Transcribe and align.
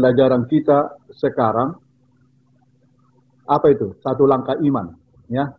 pelajaran 0.00 0.48
kita 0.48 0.96
sekarang 1.12 1.76
apa 3.44 3.66
itu? 3.68 3.92
Satu 4.00 4.24
langkah 4.24 4.56
iman, 4.56 4.96
ya. 5.28 5.52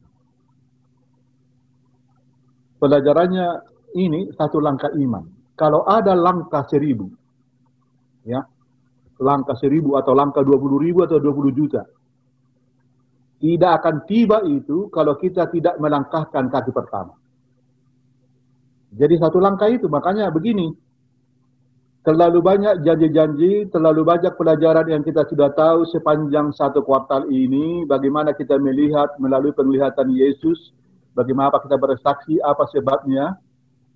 Pelajarannya 2.81 3.61
ini 3.93 4.33
satu 4.33 4.57
langkah 4.57 4.89
iman. 4.97 5.29
Kalau 5.53 5.85
ada 5.85 6.17
langkah 6.17 6.65
seribu, 6.65 7.13
ya, 8.25 8.41
langkah 9.21 9.53
seribu 9.61 9.93
atau 10.01 10.17
langkah 10.17 10.41
dua 10.41 10.57
puluh 10.57 10.81
ribu 10.81 11.05
atau 11.05 11.21
dua 11.21 11.37
puluh 11.37 11.53
juta, 11.53 11.85
tidak 13.37 13.71
akan 13.77 13.95
tiba 14.09 14.41
itu 14.49 14.89
kalau 14.89 15.13
kita 15.21 15.45
tidak 15.53 15.77
melangkahkan 15.77 16.49
kaki 16.49 16.73
pertama. 16.73 17.13
Jadi 18.91 19.21
satu 19.21 19.37
langkah 19.37 19.69
itu, 19.69 19.85
makanya 19.85 20.33
begini, 20.33 20.73
terlalu 22.01 22.39
banyak 22.41 22.81
janji-janji, 22.81 23.69
terlalu 23.69 24.01
banyak 24.01 24.33
pelajaran 24.33 24.89
yang 24.89 25.03
kita 25.05 25.21
sudah 25.29 25.53
tahu 25.53 25.85
sepanjang 25.93 26.49
satu 26.53 26.81
kuartal 26.81 27.29
ini, 27.29 27.85
bagaimana 27.85 28.33
kita 28.33 28.57
melihat 28.57 29.13
melalui 29.21 29.53
penglihatan 29.53 30.09
Yesus, 30.09 30.73
bagaimana 31.13 31.53
kita 31.61 31.77
bersaksi, 31.77 32.41
apa 32.41 32.65
sebabnya. 32.73 33.37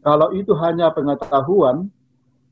Kalau 0.05 0.29
itu 0.37 0.53
hanya 0.61 0.93
pengetahuan, 0.93 1.89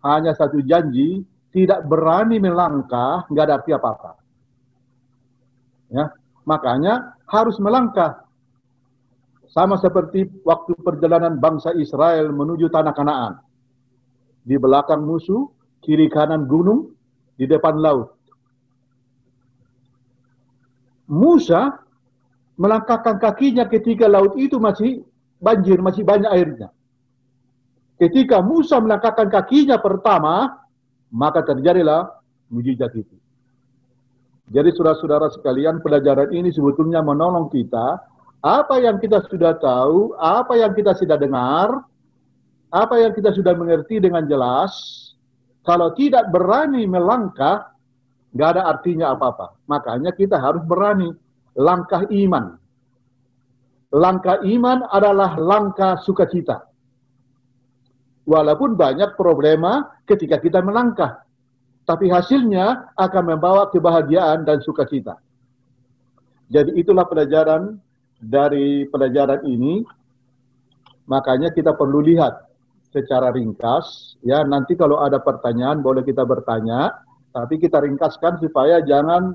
hanya 0.02 0.34
satu 0.34 0.58
janji, 0.66 1.21
tidak 1.53 1.85
berani 1.85 2.41
melangkah, 2.41 3.30
nggak 3.30 3.45
ada 3.45 3.55
arti 3.61 3.72
apa-apa. 3.77 4.11
Ya, 5.94 6.09
makanya 6.49 7.13
harus 7.30 7.61
melangkah. 7.61 8.25
Sama 9.53 9.78
seperti 9.78 10.25
waktu 10.41 10.73
perjalanan 10.81 11.38
bangsa 11.38 11.78
Israel 11.78 12.33
menuju 12.33 12.73
tanah 12.73 12.94
Kanaan 12.97 13.33
di 14.44 14.55
belakang 14.59 15.08
musuh, 15.08 15.47
kiri 15.83 16.11
kanan 16.11 16.45
gunung, 16.47 16.91
di 17.39 17.49
depan 17.49 17.80
laut. 17.80 18.13
Musa 21.09 21.83
melangkahkan 22.55 23.19
kakinya 23.19 23.66
ketika 23.67 24.08
laut 24.08 24.38
itu 24.39 24.61
masih 24.61 25.03
banjir, 25.41 25.81
masih 25.83 26.05
banyak 26.05 26.30
airnya. 26.31 26.69
Ketika 28.00 28.39
Musa 28.44 28.80
melangkahkan 28.80 29.27
kakinya 29.31 29.80
pertama, 29.80 30.63
maka 31.13 31.45
terjadilah 31.45 32.09
mujizat 32.50 32.91
itu. 32.95 33.16
Jadi 34.52 34.69
saudara-saudara 34.75 35.31
sekalian, 35.31 35.80
pelajaran 35.80 36.30
ini 36.35 36.52
sebetulnya 36.52 37.00
menolong 37.00 37.47
kita 37.47 38.02
apa 38.44 38.75
yang 38.83 39.00
kita 39.00 39.23
sudah 39.31 39.55
tahu, 39.55 40.19
apa 40.19 40.59
yang 40.59 40.75
kita 40.75 40.91
sudah 41.00 41.16
dengar, 41.16 41.88
apa 42.73 42.97
yang 42.97 43.13
kita 43.13 43.29
sudah 43.29 43.53
mengerti 43.53 44.02
dengan 44.02 44.25
jelas, 44.25 44.73
kalau 45.61 45.93
tidak 45.93 46.33
berani 46.33 46.89
melangkah, 46.89 47.69
nggak 48.33 48.49
ada 48.57 48.61
artinya 48.66 49.13
apa-apa. 49.13 49.53
Makanya 49.69 50.09
kita 50.17 50.41
harus 50.41 50.66
berani 50.66 51.13
langkah 51.53 52.01
iman. 52.09 52.57
Langkah 53.94 54.41
iman 54.41 54.89
adalah 54.89 55.38
langkah 55.38 56.01
sukacita. 56.01 56.66
Walaupun 58.25 58.73
banyak 58.73 59.13
problema 59.13 60.01
ketika 60.09 60.41
kita 60.41 60.66
melangkah, 60.66 61.21
tapi 61.85 62.09
hasilnya 62.09 62.95
akan 62.97 63.38
membawa 63.38 63.69
kebahagiaan 63.69 64.49
dan 64.49 64.66
sukacita. 64.66 65.21
Jadi 66.49 66.73
itulah 66.73 67.05
pelajaran 67.05 67.77
dari 68.17 68.89
pelajaran 68.89 69.45
ini. 69.45 69.85
Makanya 71.03 71.51
kita 71.51 71.75
perlu 71.75 72.00
lihat 72.00 72.53
secara 72.94 73.34
ringkas 73.34 74.16
ya 74.22 74.46
nanti 74.46 74.78
kalau 74.78 75.02
ada 75.02 75.18
pertanyaan 75.18 75.81
boleh 75.81 76.06
kita 76.06 76.22
bertanya 76.24 76.94
tapi 77.34 77.58
kita 77.58 77.81
ringkaskan 77.81 78.38
supaya 78.38 78.86
jangan 78.86 79.34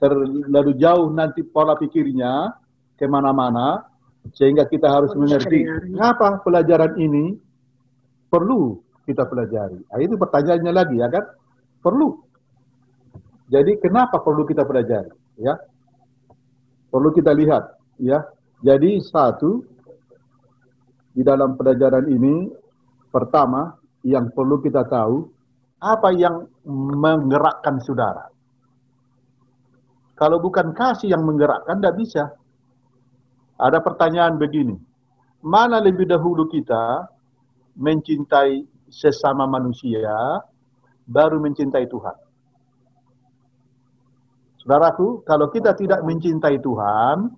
terlalu 0.00 0.72
jauh 0.80 1.12
nanti 1.12 1.44
pola 1.44 1.76
pikirnya 1.76 2.56
ke 2.96 3.04
mana-mana 3.04 3.84
sehingga 4.32 4.64
kita 4.64 4.88
harus 4.88 5.12
mengerti 5.12 5.68
kenapa 5.92 6.40
pelajaran 6.40 6.96
ini 6.96 7.36
perlu 8.32 8.80
kita 9.04 9.26
pelajari. 9.26 9.82
Nah, 9.82 9.98
itu 10.00 10.14
pertanyaannya 10.14 10.72
lagi 10.72 10.96
ya 10.96 11.10
kan 11.10 11.24
perlu. 11.82 12.16
Jadi 13.52 13.76
kenapa 13.82 14.22
perlu 14.22 14.46
kita 14.48 14.64
pelajari 14.64 15.12
ya? 15.42 15.58
Perlu 16.88 17.12
kita 17.12 17.34
lihat 17.34 17.76
ya. 18.00 18.24
Jadi 18.62 19.02
satu 19.02 19.60
di 21.12 21.20
dalam 21.20 21.58
pelajaran 21.58 22.08
ini 22.08 22.48
Pertama, 23.12 23.76
yang 24.02 24.32
perlu 24.32 24.58
kita 24.64 24.88
tahu, 24.88 25.28
apa 25.82 26.08
yang 26.16 26.48
menggerakkan 26.96 27.76
saudara. 27.84 28.32
Kalau 30.16 30.40
bukan 30.40 30.72
kasih 30.72 31.12
yang 31.12 31.26
menggerakkan, 31.26 31.76
tidak 31.82 31.98
bisa. 31.98 32.24
Ada 33.60 33.84
pertanyaan 33.84 34.40
begini, 34.40 34.74
mana 35.44 35.78
lebih 35.78 36.08
dahulu 36.08 36.48
kita 36.48 37.06
mencintai 37.76 38.64
sesama 38.88 39.44
manusia, 39.44 40.40
baru 41.04 41.36
mencintai 41.38 41.86
Tuhan? 41.86 42.16
Saudaraku, 44.62 45.26
kalau 45.26 45.50
kita 45.50 45.74
tidak 45.74 46.06
mencintai 46.06 46.62
Tuhan 46.62 47.34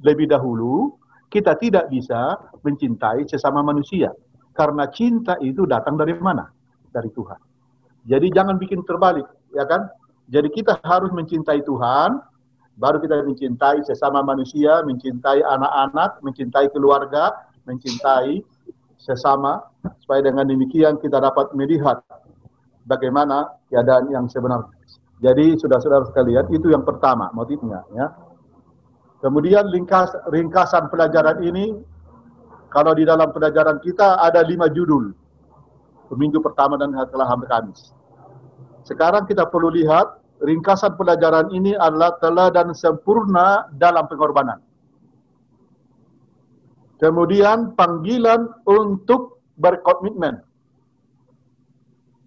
lebih 0.00 0.32
dahulu, 0.32 0.96
kita 1.28 1.54
tidak 1.60 1.92
bisa 1.92 2.40
mencintai 2.64 3.28
sesama 3.28 3.60
manusia. 3.60 4.08
Karena 4.54 4.86
cinta 4.88 5.34
itu 5.42 5.66
datang 5.66 5.98
dari 5.98 6.14
mana? 6.14 6.46
Dari 6.94 7.10
Tuhan. 7.10 7.40
Jadi 8.06 8.30
jangan 8.30 8.56
bikin 8.56 8.86
terbalik, 8.86 9.26
ya 9.50 9.66
kan? 9.66 9.90
Jadi 10.30 10.48
kita 10.54 10.78
harus 10.86 11.10
mencintai 11.10 11.60
Tuhan, 11.66 12.22
baru 12.78 13.02
kita 13.02 13.26
mencintai 13.26 13.82
sesama 13.84 14.22
manusia, 14.22 14.80
mencintai 14.86 15.42
anak-anak, 15.42 16.22
mencintai 16.22 16.70
keluarga, 16.70 17.34
mencintai 17.66 18.40
sesama, 18.96 19.60
supaya 20.00 20.24
dengan 20.24 20.48
demikian 20.48 20.96
kita 21.02 21.20
dapat 21.20 21.52
melihat 21.52 22.00
bagaimana 22.88 23.52
keadaan 23.68 24.08
yang 24.12 24.24
sebenarnya. 24.30 24.70
Jadi 25.24 25.56
saudara-saudara 25.56 26.04
sekalian, 26.12 26.44
itu 26.52 26.68
yang 26.68 26.84
pertama 26.84 27.32
motifnya. 27.32 27.80
Ya. 27.96 28.12
Kemudian 29.24 29.72
ringkas, 29.72 30.12
ringkasan 30.28 30.92
pelajaran 30.92 31.40
ini 31.40 31.80
kalau 32.74 32.90
di 32.90 33.06
dalam 33.06 33.30
pelajaran 33.30 33.78
kita 33.78 34.18
ada 34.18 34.42
lima 34.42 34.66
judul. 34.66 35.14
Minggu 36.10 36.42
pertama 36.42 36.74
dan 36.74 36.90
setelah 36.90 37.26
hampir 37.30 37.46
Kamis. 37.46 37.94
Sekarang 38.82 39.24
kita 39.30 39.46
perlu 39.46 39.70
lihat 39.70 40.18
ringkasan 40.42 40.98
pelajaran 40.98 41.54
ini 41.54 41.78
adalah 41.78 42.18
teladan 42.18 42.74
sempurna 42.74 43.70
dalam 43.74 44.10
pengorbanan. 44.10 44.58
Kemudian 46.98 47.74
panggilan 47.78 48.50
untuk 48.66 49.42
berkomitmen. 49.58 50.42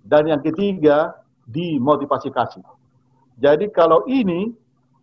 Dan 0.08 0.32
yang 0.32 0.40
ketiga, 0.40 1.16
dimotivasi 1.48 2.32
kasih. 2.32 2.64
Jadi 3.40 3.68
kalau 3.72 4.08
ini 4.08 4.52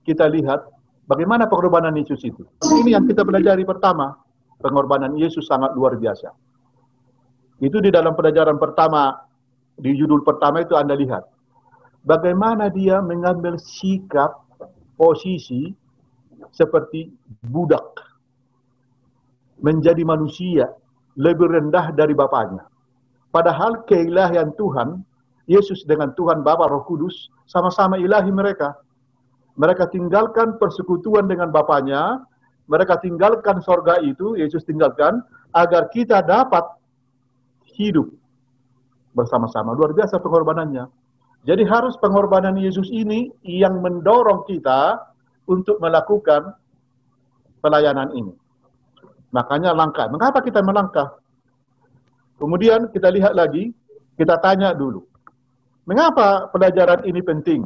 kita 0.09 0.29
lihat 0.29 0.65
bagaimana 1.05 1.49
pengorbanan 1.49 1.93
Yesus 1.97 2.21
itu. 2.25 2.45
Ini 2.65 2.97
yang 2.97 3.05
kita 3.09 3.25
pelajari 3.25 3.65
pertama 3.65 4.24
pengorbanan 4.61 5.15
Yesus 5.19 5.47
sangat 5.49 5.75
luar 5.75 5.97
biasa. 5.99 6.31
Itu 7.63 7.79
di 7.79 7.89
dalam 7.89 8.19
pelajaran 8.19 8.59
pertama, 8.59 9.15
di 9.79 9.95
judul 9.95 10.23
pertama 10.27 10.63
itu 10.63 10.75
Anda 10.75 10.95
lihat. 10.99 11.25
Bagaimana 12.05 12.69
dia 12.69 13.01
mengambil 13.01 13.57
sikap, 13.57 14.45
posisi 14.95 15.73
seperti 16.53 17.11
budak. 17.51 17.83
Menjadi 19.65 20.03
manusia 20.05 20.69
lebih 21.17 21.49
rendah 21.49 21.95
dari 21.95 22.13
Bapaknya. 22.13 22.67
Padahal 23.31 23.83
keilahian 23.89 24.55
Tuhan, 24.55 25.03
Yesus 25.51 25.83
dengan 25.89 26.15
Tuhan 26.15 26.47
Bapa 26.47 26.71
Roh 26.71 26.87
Kudus, 26.87 27.33
sama-sama 27.49 27.99
ilahi 27.99 28.31
mereka. 28.31 28.79
Mereka 29.55 29.91
tinggalkan 29.95 30.59
persekutuan 30.59 31.31
dengan 31.31 31.51
Bapaknya, 31.55 32.23
mereka 32.65 32.97
tinggalkan 32.97 33.61
sorga 33.61 34.01
itu, 34.01 34.37
Yesus 34.41 34.65
tinggalkan, 34.65 35.21
agar 35.53 35.93
kita 35.93 36.25
dapat 36.25 36.65
hidup 37.77 38.09
bersama-sama. 39.13 39.77
Luar 39.77 39.93
biasa 39.93 40.19
pengorbanannya. 40.19 40.89
Jadi 41.45 41.63
harus 41.69 41.95
pengorbanan 42.01 42.57
Yesus 42.57 42.89
ini 42.89 43.29
yang 43.45 43.85
mendorong 43.85 44.49
kita 44.49 44.97
untuk 45.45 45.77
melakukan 45.77 46.57
pelayanan 47.61 48.09
ini. 48.17 48.33
Makanya 49.29 49.77
langkah. 49.77 50.09
Mengapa 50.09 50.41
kita 50.41 50.65
melangkah? 50.65 51.21
Kemudian 52.41 52.89
kita 52.91 53.13
lihat 53.13 53.37
lagi, 53.37 53.77
kita 54.17 54.41
tanya 54.41 54.73
dulu. 54.73 55.05
Mengapa 55.85 56.49
pelajaran 56.49 57.05
ini 57.05 57.21
penting? 57.21 57.61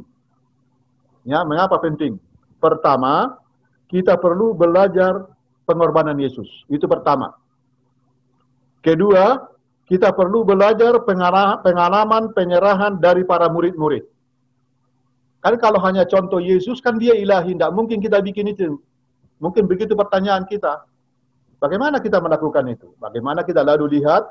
Ya, 1.23 1.47
mengapa 1.47 1.79
penting? 1.79 2.19
Pertama, 2.59 3.39
kita 3.89 4.21
perlu 4.21 4.53
belajar 4.53 5.27
pengorbanan 5.65 6.17
Yesus. 6.21 6.47
Itu 6.69 6.85
pertama. 6.85 7.33
Kedua, 8.85 9.41
kita 9.89 10.13
perlu 10.13 10.45
belajar 10.45 11.01
pengalaman 11.65 12.37
penyerahan 12.37 13.01
dari 13.01 13.25
para 13.25 13.49
murid-murid. 13.49 14.05
Kan 15.41 15.55
kalau 15.57 15.81
hanya 15.81 16.05
contoh 16.05 16.39
Yesus 16.39 16.85
kan 16.85 17.01
dia 17.01 17.17
ilahi, 17.17 17.57
tidak 17.57 17.73
mungkin 17.73 17.99
kita 18.05 18.21
bikin 18.21 18.53
itu. 18.53 18.77
Mungkin 19.41 19.65
begitu 19.65 19.97
pertanyaan 19.97 20.45
kita. 20.45 20.85
Bagaimana 21.59 21.99
kita 22.05 22.21
melakukan 22.21 22.69
itu? 22.69 22.93
Bagaimana 23.01 23.43
kita 23.43 23.65
lalu 23.65 23.99
lihat 23.99 24.29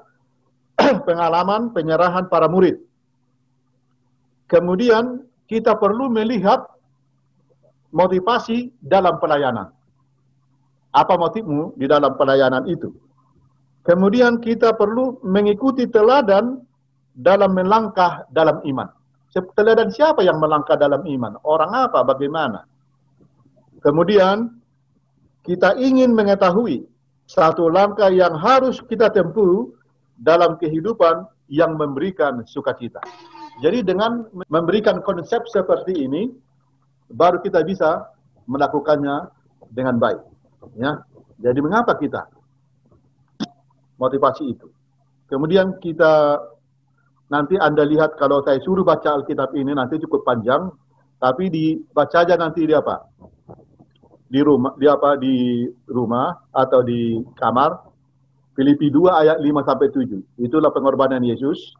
pengalaman 1.07 1.73
penyerahan 1.73 2.29
para 2.29 2.45
murid. 2.47 2.77
Kemudian 4.47 5.27
kita 5.49 5.75
perlu 5.75 6.07
melihat 6.07 6.63
motivasi 7.97 8.69
dalam 8.77 9.17
pelayanan. 9.17 9.73
Apa 10.93 11.17
motifmu 11.17 11.73
di 11.73 11.89
dalam 11.89 12.13
pelayanan 12.13 12.69
itu? 12.69 12.93
Kemudian 13.81 14.37
kita 14.37 14.77
perlu 14.77 15.17
mengikuti 15.25 15.89
teladan 15.89 16.61
dalam 17.17 17.57
melangkah 17.57 18.29
dalam 18.29 18.61
iman. 18.61 18.85
Teladan 19.33 19.89
siapa 19.89 20.21
yang 20.21 20.37
melangkah 20.37 20.77
dalam 20.77 21.01
iman? 21.01 21.37
Orang 21.41 21.73
apa? 21.73 22.05
Bagaimana? 22.05 22.65
Kemudian 23.81 24.57
kita 25.45 25.77
ingin 25.77 26.13
mengetahui 26.13 26.85
satu 27.29 27.69
langkah 27.69 28.09
yang 28.09 28.33
harus 28.37 28.81
kita 28.85 29.13
tempuh 29.13 29.69
dalam 30.17 30.57
kehidupan 30.57 31.27
yang 31.47 31.77
memberikan 31.77 32.41
sukacita. 32.49 32.99
Jadi 33.61 33.85
dengan 33.85 34.25
memberikan 34.49 35.01
konsep 35.01 35.45
seperti 35.49 36.05
ini, 36.05 36.29
baru 37.11 37.39
kita 37.43 37.63
bisa 37.63 38.07
melakukannya 38.47 39.31
dengan 39.71 39.99
baik. 39.99 40.21
Ya, 40.75 41.03
jadi 41.39 41.59
mengapa 41.63 41.95
kita 41.95 42.27
motivasi 43.99 44.43
itu? 44.51 44.67
Kemudian 45.27 45.79
kita 45.83 46.39
nanti 47.27 47.59
anda 47.59 47.83
lihat 47.83 48.15
kalau 48.15 48.39
saya 48.43 48.59
suruh 48.63 48.87
baca 48.87 49.19
Alkitab 49.19 49.51
ini 49.55 49.75
nanti 49.75 49.99
cukup 49.99 50.23
panjang, 50.23 50.71
tapi 51.19 51.51
dibaca 51.51 52.23
aja 52.23 52.35
nanti 52.39 52.63
di 52.63 52.71
apa? 52.71 53.03
di 54.27 54.43
rumah 54.43 54.75
di 54.75 54.85
apa 54.87 55.15
di 55.15 55.65
rumah 55.87 56.35
atau 56.51 56.83
di 56.83 57.23
kamar 57.39 57.79
Filipi 58.59 58.91
2 58.91 59.07
ayat 59.07 59.37
5 59.39 59.67
sampai 59.67 59.87
7 59.87 60.43
itulah 60.43 60.71
pengorbanan 60.75 61.23
Yesus 61.23 61.71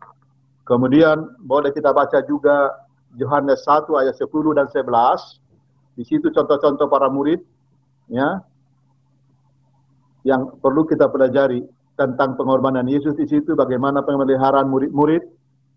kemudian 0.64 1.36
boleh 1.44 1.76
kita 1.76 1.92
baca 1.92 2.24
juga 2.24 2.87
Yohanes 3.16 3.64
1 3.64 3.88
ayat 3.96 4.16
10 4.20 4.28
dan 4.58 4.68
11 4.68 5.40
di 5.96 6.04
situ 6.04 6.28
contoh-contoh 6.30 6.92
para 6.92 7.08
murid 7.08 7.40
ya 8.12 8.44
yang 10.28 10.60
perlu 10.60 10.84
kita 10.84 11.08
pelajari 11.08 11.64
tentang 11.96 12.36
pengorbanan 12.36 12.86
Yesus 12.86 13.16
di 13.16 13.26
situ 13.26 13.56
bagaimana 13.56 14.04
pemeliharaan 14.04 14.68
murid-murid 14.70 15.24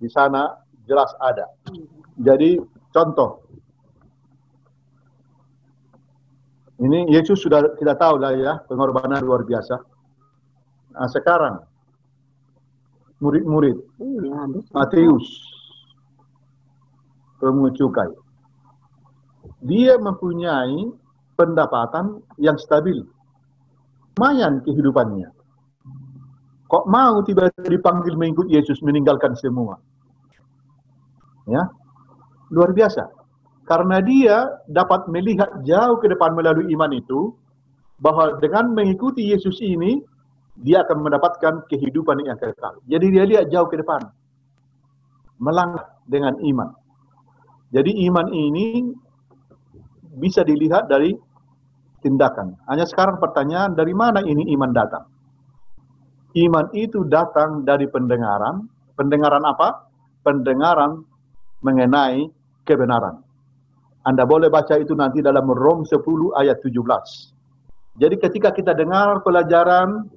di 0.03 0.09
sana 0.11 0.53
jelas 0.85 1.15
ada. 1.23 1.49
Jadi 2.19 2.61
contoh. 2.93 3.41
Ini 6.81 7.13
Yesus 7.13 7.45
sudah 7.45 7.77
kita 7.77 7.93
tahu 7.95 8.21
lah 8.21 8.33
ya, 8.37 8.53
pengorbanan 8.65 9.21
luar 9.21 9.45
biasa. 9.45 9.77
Nah, 10.97 11.09
sekarang 11.13 11.61
murid-murid 13.21 13.77
iya, 14.01 14.49
Matius 14.73 15.29
pemungut 17.41 17.75
cukai. 17.75 18.13
Dia 19.65 19.97
mempunyai 19.97 20.93
pendapatan 21.35 22.21
yang 22.37 22.61
stabil. 22.61 23.01
Lumayan 24.21 24.61
kehidupannya. 24.61 25.33
Kok 26.69 26.85
mau 26.87 27.25
tiba-tiba 27.25 27.73
dipanggil 27.81 28.15
mengikut 28.21 28.47
Yesus 28.53 28.85
meninggalkan 28.85 29.33
semua? 29.33 29.81
Ya, 31.49 31.67
luar 32.53 32.77
biasa. 32.77 33.09
Karena 33.65 34.05
dia 34.05 34.61
dapat 34.69 35.09
melihat 35.09 35.49
jauh 35.65 35.97
ke 35.99 36.07
depan 36.13 36.37
melalui 36.37 36.69
iman 36.77 36.93
itu, 36.93 37.33
bahwa 37.99 38.37
dengan 38.39 38.77
mengikuti 38.77 39.33
Yesus 39.33 39.59
ini, 39.65 40.05
dia 40.61 40.85
akan 40.85 41.01
mendapatkan 41.01 41.65
kehidupan 41.73 42.21
yang 42.29 42.37
kekal. 42.37 42.77
Jadi 42.87 43.07
dia 43.09 43.25
lihat 43.25 43.49
jauh 43.49 43.67
ke 43.67 43.81
depan. 43.81 44.05
Melangkah 45.41 45.89
dengan 46.05 46.37
iman. 46.45 46.77
Jadi 47.71 48.03
iman 48.11 48.27
ini 48.35 48.91
bisa 50.19 50.43
dilihat 50.43 50.91
dari 50.91 51.15
tindakan. 52.03 52.59
Hanya 52.67 52.89
sekarang 52.89 53.23
pertanyaan, 53.23 53.79
dari 53.79 53.95
mana 53.95 54.25
ini 54.27 54.51
iman 54.59 54.73
datang? 54.75 55.07
Iman 56.35 56.71
itu 56.75 57.07
datang 57.07 57.63
dari 57.63 57.87
pendengaran. 57.87 58.67
Pendengaran 58.99 59.43
apa? 59.47 59.87
Pendengaran 60.27 61.03
mengenai 61.63 62.27
kebenaran. 62.67 63.23
Anda 64.03 64.25
boleh 64.25 64.49
baca 64.49 64.81
itu 64.81 64.97
nanti 64.97 65.21
dalam 65.21 65.45
Rom 65.51 65.85
10 65.85 66.01
ayat 66.41 66.59
17. 66.65 68.01
Jadi 68.01 68.17
ketika 68.17 68.49
kita 68.55 68.73
dengar 68.73 69.21
pelajaran, 69.21 70.09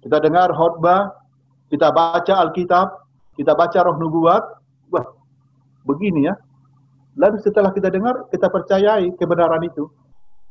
kita 0.00 0.16
dengar 0.22 0.48
khutbah, 0.54 1.12
kita 1.68 1.92
baca 1.92 2.34
Alkitab, 2.40 2.88
kita 3.36 3.52
baca 3.52 3.78
roh 3.84 3.96
nubuat, 4.00 4.63
begini 5.84 6.26
ya. 6.28 6.34
Lalu 7.14 7.38
setelah 7.40 7.70
kita 7.70 7.94
dengar, 7.94 8.26
kita 8.34 8.50
percayai 8.50 9.14
kebenaran 9.14 9.62
itu. 9.62 9.86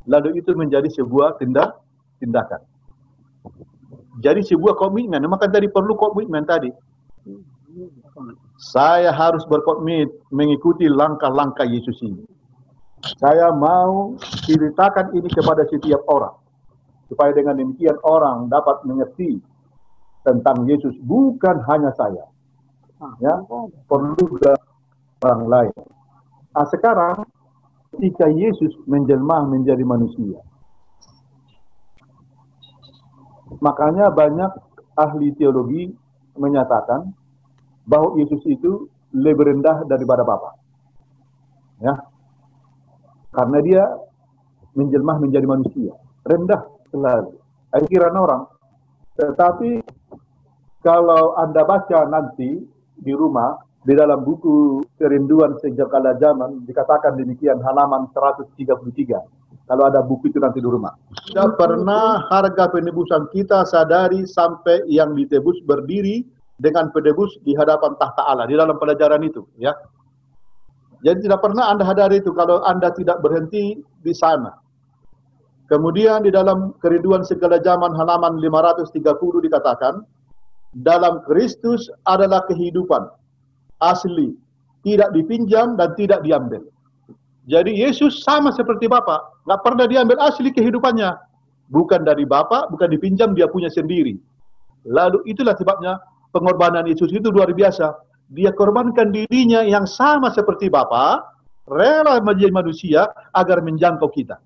Lalu 0.08 0.40
itu 0.40 0.56
menjadi 0.56 0.88
sebuah 0.88 1.36
tindak, 1.40 1.76
tindakan. 2.24 2.64
Jadi 4.24 4.46
sebuah 4.46 4.80
komitmen, 4.80 5.20
maka 5.28 5.52
tadi 5.52 5.68
perlu 5.68 5.98
komitmen 6.00 6.48
tadi. 6.48 6.72
Saya 8.56 9.12
harus 9.12 9.44
berkomit 9.50 10.08
mengikuti 10.30 10.86
langkah-langkah 10.88 11.66
Yesus 11.66 11.98
ini. 12.06 12.24
Saya 13.20 13.52
mau 13.52 14.16
ceritakan 14.48 15.12
ini 15.12 15.28
kepada 15.28 15.68
setiap 15.68 16.00
orang. 16.08 16.38
Supaya 17.12 17.36
dengan 17.36 17.60
demikian 17.60 18.00
orang 18.08 18.48
dapat 18.48 18.80
mengerti 18.88 19.44
tentang 20.24 20.64
Yesus. 20.64 20.96
Bukan 21.04 21.60
hanya 21.68 21.92
saya. 22.00 22.24
Ya, 23.20 23.36
perlu 23.92 24.40
orang 25.24 25.44
lain. 25.48 25.75
Nah, 26.54 26.68
sekarang 26.70 27.25
ketika 27.96 28.27
Yesus 28.30 28.75
menjelma 28.86 29.48
menjadi 29.48 29.82
manusia. 29.82 30.44
Makanya 33.62 34.12
banyak 34.12 34.51
ahli 34.98 35.34
teologi 35.39 35.94
menyatakan 36.36 37.13
bahwa 37.86 38.18
Yesus 38.18 38.42
itu 38.50 38.89
lebih 39.13 39.46
rendah 39.53 39.86
daripada 39.86 40.25
Bapa. 40.25 40.58
Ya. 41.82 41.94
Karena 43.34 43.58
dia 43.62 43.84
menjelmah 44.74 45.22
menjadi 45.22 45.46
manusia. 45.46 45.94
Rendah 46.25 46.65
selalu. 46.89 47.38
Akhiran 47.74 48.13
orang. 48.18 48.44
Tetapi 49.18 49.82
kalau 50.82 51.38
Anda 51.38 51.62
baca 51.65 52.10
nanti 52.10 52.62
di 52.98 53.13
rumah, 53.13 53.58
di 53.84 53.94
dalam 54.00 54.24
buku 54.24 54.80
Kerinduan 54.96 55.60
Sejak 55.60 55.92
Kala 55.92 56.16
Zaman, 56.16 56.63
dikatakan 56.63 57.20
demikian 57.20 57.60
halaman 57.60 58.08
133. 58.16 58.56
Kalau 59.63 59.84
ada 59.88 60.00
buku 60.04 60.32
itu 60.32 60.40
nanti 60.40 60.60
di 60.60 60.68
rumah. 60.68 60.96
Tidak 61.28 61.56
pernah 61.56 62.24
harga 62.32 62.68
penebusan 62.72 63.32
kita 63.32 63.63
sadari 63.68 64.28
sampai 64.28 64.88
yang 64.88 65.16
ditebus 65.16 65.63
berdiri 65.68 66.24
dengan 66.60 66.92
pedebus 66.92 67.36
di 67.44 67.56
hadapan 67.56 67.96
tahta 68.00 68.24
Allah 68.28 68.48
di 68.48 68.56
dalam 68.56 68.75
pelajaran 68.75 69.24
itu 69.24 69.44
ya. 69.60 69.72
Jadi 71.04 71.28
tidak 71.28 71.44
pernah 71.44 71.68
Anda 71.72 71.84
hadari 71.84 72.24
itu 72.24 72.32
kalau 72.32 72.63
Anda 72.63 72.92
tidak 72.96 73.20
berhenti 73.20 73.84
di 74.04 74.13
sana. 74.16 74.56
Kemudian 75.68 76.24
di 76.24 76.32
dalam 76.32 76.75
kerinduan 76.80 77.24
segala 77.24 77.60
zaman 77.60 77.96
halaman 77.96 78.40
530 78.40 79.00
dikatakan 79.48 80.04
dalam 80.75 81.24
Kristus 81.28 81.88
adalah 82.08 82.44
kehidupan 82.48 83.23
asli, 83.84 84.32
tidak 84.88 85.12
dipinjam 85.12 85.75
dan 85.75 85.92
tidak 86.00 86.24
diambil. 86.24 86.63
Jadi 87.44 87.75
Yesus 87.75 88.24
sama 88.24 88.56
seperti 88.56 88.88
Bapa, 88.88 89.20
nggak 89.44 89.62
pernah 89.68 89.84
diambil 89.84 90.16
asli 90.24 90.48
kehidupannya, 90.48 91.12
bukan 91.68 92.08
dari 92.08 92.24
Bapa, 92.24 92.72
bukan 92.72 92.88
dipinjam, 92.88 93.36
dia 93.36 93.52
punya 93.52 93.68
sendiri. 93.68 94.16
Lalu 94.88 95.24
itulah 95.28 95.56
sebabnya 95.56 96.00
pengorbanan 96.32 96.88
Yesus 96.88 97.12
itu 97.12 97.28
luar 97.32 97.52
biasa. 97.52 97.92
Dia 98.32 98.56
korbankan 98.56 99.12
dirinya 99.12 99.63
yang 99.63 99.84
sama 99.84 100.32
seperti 100.32 100.72
Bapa, 100.72 101.20
rela 101.68 102.24
menjadi 102.24 102.52
manusia 102.52 103.12
agar 103.36 103.60
menjangkau 103.60 104.08
kita. 104.12 104.40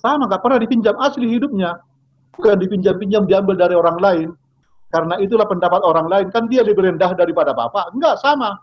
Sama, 0.00 0.24
nggak 0.24 0.40
pernah 0.40 0.58
dipinjam 0.60 0.96
asli 0.96 1.28
hidupnya. 1.28 1.76
Bukan 2.40 2.56
dipinjam-pinjam 2.56 3.28
diambil 3.28 3.56
dari 3.60 3.76
orang 3.76 4.00
lain. 4.00 4.28
Karena 4.90 5.20
itulah 5.20 5.44
pendapat 5.44 5.84
orang 5.84 6.08
lain, 6.08 6.26
kan 6.32 6.48
dia 6.48 6.64
lebih 6.64 6.82
rendah 6.82 7.12
daripada 7.14 7.52
Bapak. 7.52 7.94
Enggak, 7.94 8.16
sama. 8.18 8.58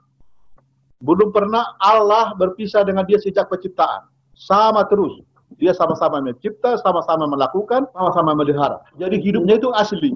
Belum 0.97 1.29
pernah 1.29 1.77
Allah 1.77 2.33
berpisah 2.33 2.81
dengan 2.81 3.05
dia 3.05 3.21
sejak 3.21 3.49
penciptaan. 3.49 4.09
Sama 4.33 4.85
terus. 4.89 5.21
Dia 5.57 5.71
sama-sama 5.71 6.19
mencipta, 6.19 6.75
sama-sama 6.83 7.23
melakukan, 7.29 7.87
sama-sama 7.95 8.35
melihara. 8.35 8.83
Jadi 8.99 9.21
hidupnya 9.23 9.55
itu 9.57 9.71
asli. 9.73 10.11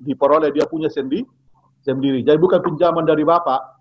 Diperoleh 0.00 0.54
dia 0.54 0.64
punya 0.70 0.86
sendiri, 0.86 1.26
sendiri. 1.82 2.22
Jadi 2.22 2.38
bukan 2.38 2.62
pinjaman 2.62 3.04
dari 3.04 3.26
bapak. 3.26 3.80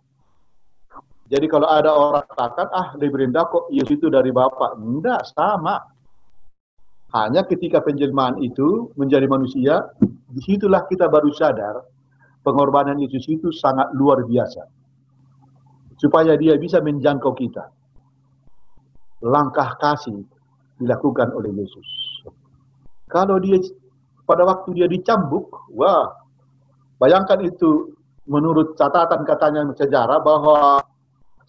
Jadi 1.29 1.45
kalau 1.45 1.69
ada 1.69 1.93
orang 1.93 2.25
katakan, 2.25 2.67
ah 2.73 2.97
lebih 2.97 3.29
kok 3.29 3.69
Yesus 3.69 4.01
itu 4.01 4.09
dari 4.09 4.33
Bapak. 4.33 4.81
Enggak, 4.81 5.29
sama. 5.29 5.77
Hanya 7.13 7.45
ketika 7.45 7.85
penjelmaan 7.85 8.41
itu 8.41 8.89
menjadi 8.97 9.29
manusia, 9.29 9.93
di 10.01 10.41
situlah 10.41 10.89
kita 10.89 11.05
baru 11.05 11.29
sadar 11.33 11.85
pengorbanan 12.41 12.97
Yesus 12.97 13.29
itu 13.29 13.53
sangat 13.53 13.93
luar 13.93 14.25
biasa. 14.25 14.65
Supaya 15.99 16.39
dia 16.39 16.55
bisa 16.55 16.79
menjangkau 16.79 17.35
kita. 17.35 17.67
Langkah 19.19 19.75
kasih 19.75 20.23
dilakukan 20.79 21.35
oleh 21.35 21.51
Yesus. 21.51 21.87
Kalau 23.11 23.35
dia 23.43 23.59
pada 24.23 24.47
waktu 24.47 24.79
dia 24.79 24.87
dicambuk, 24.87 25.51
wah, 25.75 26.07
bayangkan 27.03 27.43
itu 27.43 27.91
menurut 28.29 28.79
catatan 28.79 29.27
katanya 29.27 29.67
sejarah 29.75 30.21
bahwa 30.23 30.79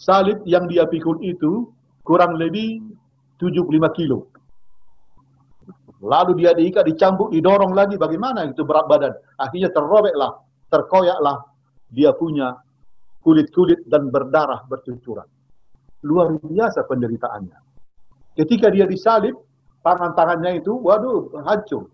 salib 0.01 0.41
yang 0.49 0.67
dia 0.67 0.89
pikul 0.89 1.21
itu 1.21 1.69
kurang 2.03 2.41
lebih 2.41 2.83
75 3.39 3.71
kilo. 3.95 4.27
Lalu 6.01 6.41
dia 6.41 6.57
diikat, 6.57 6.89
dicambuk, 6.89 7.29
didorong 7.29 7.77
lagi. 7.77 8.01
Bagaimana 8.01 8.49
itu 8.49 8.65
berat 8.65 8.89
badan? 8.89 9.13
Akhirnya 9.37 9.69
terrobeklah, 9.69 10.41
terkoyaklah. 10.73 11.45
Dia 11.93 12.17
punya 12.17 12.57
kulit-kulit 13.21 13.85
dan 13.89 14.09
berdarah 14.09 14.65
bercucuran. 14.67 15.27
Luar 16.07 16.33
biasa 16.41 16.89
penderitaannya. 16.89 17.59
Ketika 18.37 18.73
dia 18.73 18.89
disalib, 18.89 19.37
tangan-tangannya 19.85 20.65
itu, 20.65 20.73
waduh, 20.73 21.29
hancur. 21.45 21.93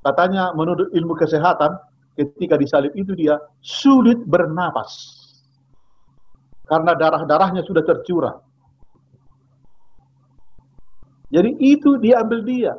Katanya 0.00 0.56
menurut 0.56 0.88
ilmu 0.96 1.12
kesehatan, 1.18 1.76
ketika 2.18 2.58
disalib 2.58 2.90
itu 2.98 3.14
dia 3.14 3.38
sulit 3.62 4.18
bernapas 4.24 5.14
karena 6.66 6.92
darah-darahnya 6.98 7.62
sudah 7.64 7.86
tercurah. 7.86 8.36
Jadi 11.28 11.60
itu 11.60 12.00
diambil 12.00 12.40
dia. 12.44 12.72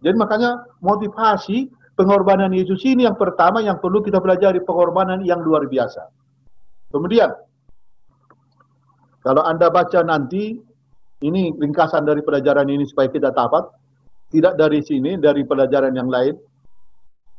Jadi 0.00 0.16
makanya 0.16 0.64
motivasi 0.80 1.68
pengorbanan 1.96 2.52
Yesus 2.52 2.84
ini 2.84 3.04
yang 3.04 3.16
pertama 3.16 3.64
yang 3.64 3.80
perlu 3.80 4.00
kita 4.04 4.20
pelajari 4.20 4.60
pengorbanan 4.64 5.24
yang 5.24 5.40
luar 5.40 5.64
biasa. 5.68 6.08
Kemudian 6.90 7.30
kalau 9.26 9.42
Anda 9.42 9.72
baca 9.74 10.06
nanti 10.06 10.54
ini 11.24 11.50
ringkasan 11.56 12.06
dari 12.06 12.22
pelajaran 12.22 12.70
ini 12.70 12.86
supaya 12.86 13.10
kita 13.10 13.34
dapat 13.34 13.66
tidak 14.30 14.54
dari 14.54 14.82
sini 14.82 15.18
dari 15.18 15.42
pelajaran 15.42 15.94
yang 15.96 16.06
lain. 16.06 16.36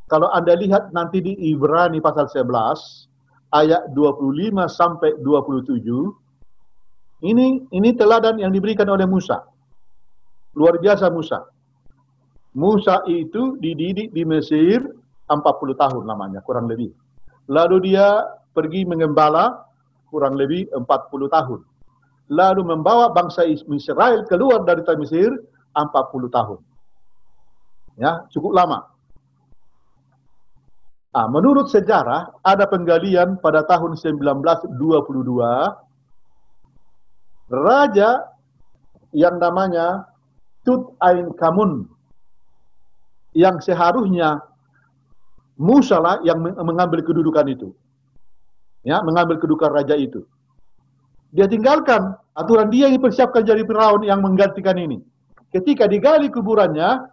Kalau 0.07 0.31
Anda 0.31 0.55
lihat 0.55 0.95
nanti 0.95 1.19
di 1.19 1.35
Ibrani 1.51 1.99
pasal 1.99 2.31
11 2.31 3.53
ayat 3.55 3.91
25 3.91 4.67
sampai 4.67 5.15
27 5.19 5.83
ini 7.27 7.65
ini 7.71 7.89
teladan 7.95 8.39
yang 8.39 8.51
diberikan 8.51 8.87
oleh 8.87 9.07
Musa. 9.07 9.43
Luar 10.55 10.79
biasa 10.79 11.11
Musa. 11.11 11.43
Musa 12.57 13.05
itu 13.05 13.59
dididik 13.61 14.11
di 14.15 14.23
Mesir 14.25 14.81
40 15.27 15.43
tahun 15.75 16.03
lamanya 16.07 16.39
kurang 16.41 16.71
lebih. 16.71 16.89
Lalu 17.51 17.93
dia 17.93 18.25
pergi 18.57 18.89
mengembala 18.89 19.69
kurang 20.09 20.33
lebih 20.33 20.65
40 20.73 20.81
tahun. 21.29 21.61
Lalu 22.33 22.61
membawa 22.65 23.13
bangsa 23.13 23.45
Israel 23.45 24.25
keluar 24.25 24.65
dari 24.65 24.81
Mesir 24.97 25.29
40 25.77 25.93
tahun. 26.33 26.59
Ya, 28.01 28.25
cukup 28.33 28.57
lama. 28.57 28.89
Nah, 31.17 31.25
menurut 31.33 31.69
sejarah 31.69 32.29
ada 32.45 32.69
penggalian 32.69 33.41
pada 33.41 33.65
tahun 33.65 33.97
1922 33.97 34.77
raja 37.49 38.09
yang 39.15 39.41
namanya 39.41 40.05
Tut 40.61 40.93
Ain 41.01 41.33
Kamun 41.33 41.89
yang 43.33 43.57
seharusnya 43.63 44.45
Musa 45.57 45.97
lah 45.97 46.21
yang 46.21 46.37
mengambil 46.43 47.01
kedudukan 47.01 47.49
itu. 47.49 47.73
Ya, 48.87 49.03
mengambil 49.03 49.35
kedudukan 49.35 49.67
raja 49.75 49.99
itu. 49.99 50.23
Dia 51.35 51.43
tinggalkan 51.51 52.15
aturan 52.31 52.71
dia 52.71 52.87
yang 52.87 52.95
dipersiapkan 52.95 53.43
jadi 53.43 53.67
Firaun 53.67 54.07
yang 54.07 54.23
menggantikan 54.23 54.79
ini. 54.79 55.03
Ketika 55.51 55.91
digali 55.91 56.31
kuburannya, 56.31 57.03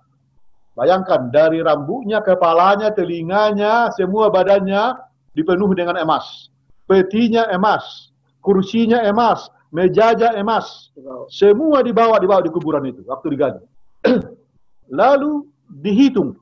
Bayangkan 0.74 1.30
dari 1.30 1.62
rambutnya, 1.62 2.18
kepalanya, 2.18 2.90
telinganya, 2.90 3.94
semua 3.94 4.26
badannya 4.26 4.98
dipenuhi 5.38 5.78
dengan 5.78 6.02
emas. 6.02 6.50
Petinya 6.90 7.46
emas, 7.54 8.10
kursinya 8.42 8.98
emas, 9.06 9.46
mejanya 9.70 10.34
emas. 10.34 10.90
Semua 11.30 11.78
dibawa 11.86 12.18
dibawa 12.18 12.42
di 12.42 12.50
kuburan 12.50 12.90
itu 12.90 13.06
waktu 13.06 13.38
digali. 13.38 13.62
Lalu 14.98 15.46
dihitung 15.70 16.34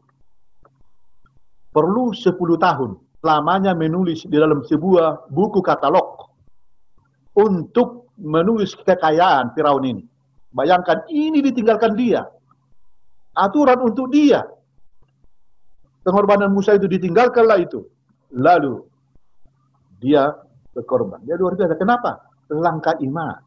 perlu 1.76 2.16
10 2.16 2.32
tahun 2.56 2.90
lamanya 3.22 3.72
menulis 3.72 4.26
di 4.26 4.34
dalam 4.34 4.66
sebuah 4.66 5.30
buku 5.30 5.62
katalog 5.62 6.26
untuk 7.38 8.12
menulis 8.18 8.74
kekayaan 8.76 9.54
Firaun 9.54 9.86
ini. 9.86 10.04
Bayangkan 10.52 11.08
ini 11.08 11.40
ditinggalkan 11.40 11.96
dia 11.96 12.26
aturan 13.36 13.80
untuk 13.80 14.12
dia. 14.12 14.44
Pengorbanan 16.02 16.50
Musa 16.50 16.74
itu 16.74 16.90
ditinggalkanlah 16.90 17.62
itu. 17.62 17.86
Lalu 18.34 18.82
dia 20.02 20.34
berkorban. 20.74 21.22
Dia 21.22 21.38
luar 21.38 21.54
biasa. 21.54 21.78
Kenapa? 21.78 22.26
Langkah 22.50 22.98
iman. 22.98 23.38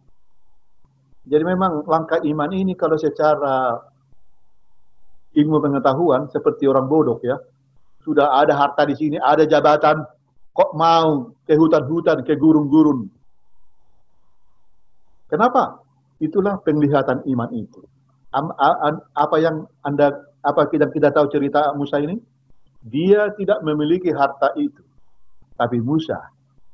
Jadi 1.25 1.43
memang 1.43 1.83
langkah 1.89 2.21
iman 2.21 2.51
ini 2.53 2.77
kalau 2.77 2.95
secara 2.95 3.75
ilmu 5.35 5.57
pengetahuan 5.57 6.31
seperti 6.31 6.69
orang 6.69 6.87
bodoh 6.87 7.19
ya. 7.19 7.35
Sudah 8.05 8.37
ada 8.37 8.53
harta 8.53 8.85
di 8.85 8.93
sini, 8.93 9.17
ada 9.17 9.49
jabatan, 9.49 10.05
kok 10.53 10.71
mau 10.77 11.33
ke 11.49 11.57
hutan-hutan, 11.57 12.21
ke 12.21 12.37
gurun-gurun. 12.37 13.09
Kenapa? 15.25 15.81
Itulah 16.21 16.61
penglihatan 16.61 17.25
iman 17.25 17.49
itu 17.51 17.81
apa 19.15 19.35
yang 19.39 19.63
anda 19.87 20.11
apa 20.43 20.67
kita 20.67 20.91
kita 20.91 21.09
tahu 21.15 21.31
cerita 21.31 21.71
Musa 21.79 22.03
ini? 22.03 22.19
Dia 22.85 23.33
tidak 23.33 23.65
memiliki 23.65 24.13
harta 24.13 24.53
itu, 24.59 24.83
tapi 25.57 25.81
Musa 25.81 26.19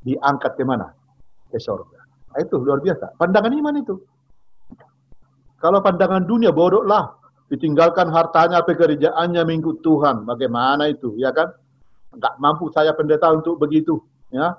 diangkat 0.04 0.60
ke 0.60 0.64
mana? 0.68 0.92
Ke 1.48 1.62
surga. 1.62 2.00
Nah, 2.36 2.40
itu 2.44 2.60
luar 2.60 2.84
biasa. 2.84 3.16
Pandangan 3.16 3.54
iman 3.54 3.76
itu. 3.80 3.96
Kalau 5.62 5.80
pandangan 5.80 6.26
dunia 6.26 6.52
bodohlah, 6.52 7.21
ditinggalkan 7.52 8.08
hartanya, 8.08 8.64
pekerjaannya 8.64 9.44
mengikut 9.44 9.84
Tuhan. 9.84 10.24
Bagaimana 10.24 10.88
itu, 10.88 11.20
ya 11.20 11.36
kan? 11.36 11.52
Enggak 12.16 12.34
mampu 12.40 12.72
saya 12.72 12.96
pendeta 12.96 13.28
untuk 13.36 13.60
begitu, 13.60 14.00
ya. 14.32 14.56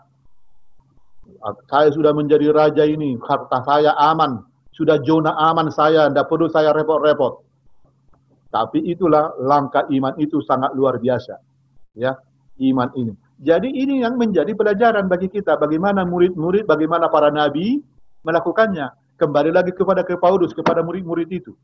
Saya 1.73 1.89
sudah 1.89 2.13
menjadi 2.13 2.53
raja 2.53 2.85
ini, 2.85 3.17
harta 3.25 3.65
saya 3.65 3.97
aman, 3.97 4.45
sudah 4.77 5.01
zona 5.01 5.33
aman 5.33 5.73
saya, 5.73 6.13
tidak 6.13 6.29
perlu 6.29 6.53
saya 6.53 6.77
repot-repot. 6.77 7.41
Tapi 8.53 8.85
itulah 8.85 9.33
langkah 9.41 9.89
iman 9.89 10.13
itu 10.21 10.45
sangat 10.45 10.77
luar 10.77 11.01
biasa. 11.01 11.41
Ya, 11.97 12.21
iman 12.61 12.93
ini. 12.93 13.17
Jadi 13.41 13.73
ini 13.73 14.05
yang 14.05 14.21
menjadi 14.21 14.53
pelajaran 14.53 15.09
bagi 15.09 15.33
kita 15.33 15.57
bagaimana 15.57 16.05
murid-murid, 16.05 16.69
bagaimana 16.69 17.09
para 17.09 17.33
nabi 17.33 17.81
melakukannya. 18.23 18.93
Kembali 19.17 19.51
lagi 19.51 19.73
kepada 19.73 20.05
ke 20.05 20.21
Paulus, 20.21 20.53
kepada 20.53 20.85
murid-murid 20.85 21.29
itu. 21.33 21.57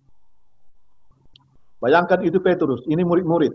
Bayangkan 1.78 2.18
itu 2.26 2.42
Petrus, 2.42 2.82
ini 2.90 3.06
murid-murid. 3.06 3.54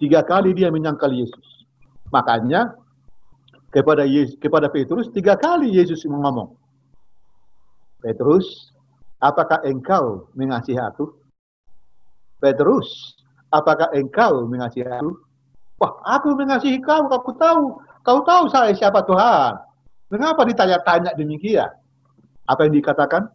Tiga 0.00 0.24
kali 0.24 0.52
dia 0.56 0.72
menyangkal 0.72 1.12
Yesus. 1.12 1.64
Makanya 2.12 2.76
kepada 3.72 4.08
Yesus, 4.08 4.36
kepada 4.40 4.72
Petrus 4.72 5.08
tiga 5.12 5.36
kali 5.36 5.72
Yesus 5.72 6.04
ngomong, 6.08 6.56
Petrus, 8.00 8.72
apakah 9.20 9.60
engkau 9.64 10.28
mengasihi 10.32 10.80
aku? 10.80 11.12
Petrus, 12.40 13.16
apakah 13.52 13.92
engkau 13.92 14.44
mengasihi 14.48 14.88
aku? 14.88 15.26
Wah, 15.76 15.92
aku 16.08 16.32
mengasihi 16.32 16.80
kau, 16.80 17.04
aku 17.12 17.36
tahu. 17.36 17.76
Kau 18.00 18.24
tahu 18.24 18.48
saya 18.48 18.72
siapa 18.72 19.04
Tuhan. 19.04 19.60
Mengapa 20.08 20.46
ditanya-tanya 20.48 21.12
demikian? 21.18 21.68
Apa 22.48 22.64
yang 22.64 22.80
dikatakan? 22.80 23.28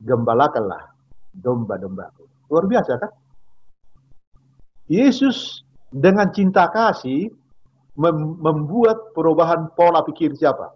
Gembalakanlah 0.00 0.94
domba-domba. 1.36 2.08
Luar 2.50 2.66
biasa 2.66 2.98
kan? 2.98 3.10
Yesus 4.90 5.62
dengan 5.94 6.34
cinta 6.34 6.66
kasih 6.66 7.30
mem 7.94 8.38
membuat 8.42 9.14
perubahan 9.14 9.70
pola 9.78 10.02
pikir 10.02 10.34
siapa? 10.34 10.74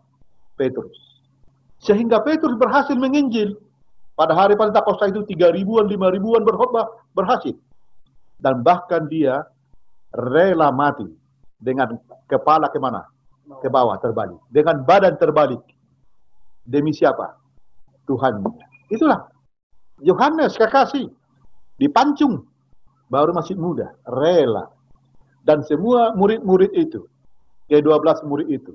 Petrus. 0.55 0.95
Sehingga 1.83 2.23
Petrus 2.23 2.55
berhasil 2.55 2.95
menginjil. 2.95 3.59
Pada 4.15 4.31
hari 4.31 4.55
Pentakosta 4.55 5.11
itu 5.11 5.27
tiga 5.27 5.51
ribuan, 5.51 5.91
lima 5.91 6.07
ribuan 6.07 6.47
berkhotbah 6.47 6.87
berhasil. 7.19 7.59
Dan 8.39 8.63
bahkan 8.63 9.11
dia 9.11 9.43
rela 10.15 10.71
mati 10.71 11.11
dengan 11.59 11.99
kepala 12.31 12.71
ke 12.71 12.79
mana? 12.79 13.03
Ke 13.59 13.67
bawah 13.67 13.99
terbalik. 13.99 14.39
Dengan 14.55 14.87
badan 14.87 15.19
terbalik. 15.19 15.59
Demi 16.63 16.95
siapa? 16.95 17.35
Tuhan. 18.07 18.47
Itulah. 18.87 19.27
Yohanes 19.99 20.55
kekasih. 20.55 21.11
Dipancung. 21.79 22.47
Baru 23.11 23.35
masih 23.35 23.59
muda. 23.59 23.95
Rela. 24.07 24.71
Dan 25.45 25.61
semua 25.67 26.17
murid-murid 26.17 26.73
itu. 26.73 27.05
Ke-12 27.69 28.25
murid 28.25 28.49
itu. 28.49 28.73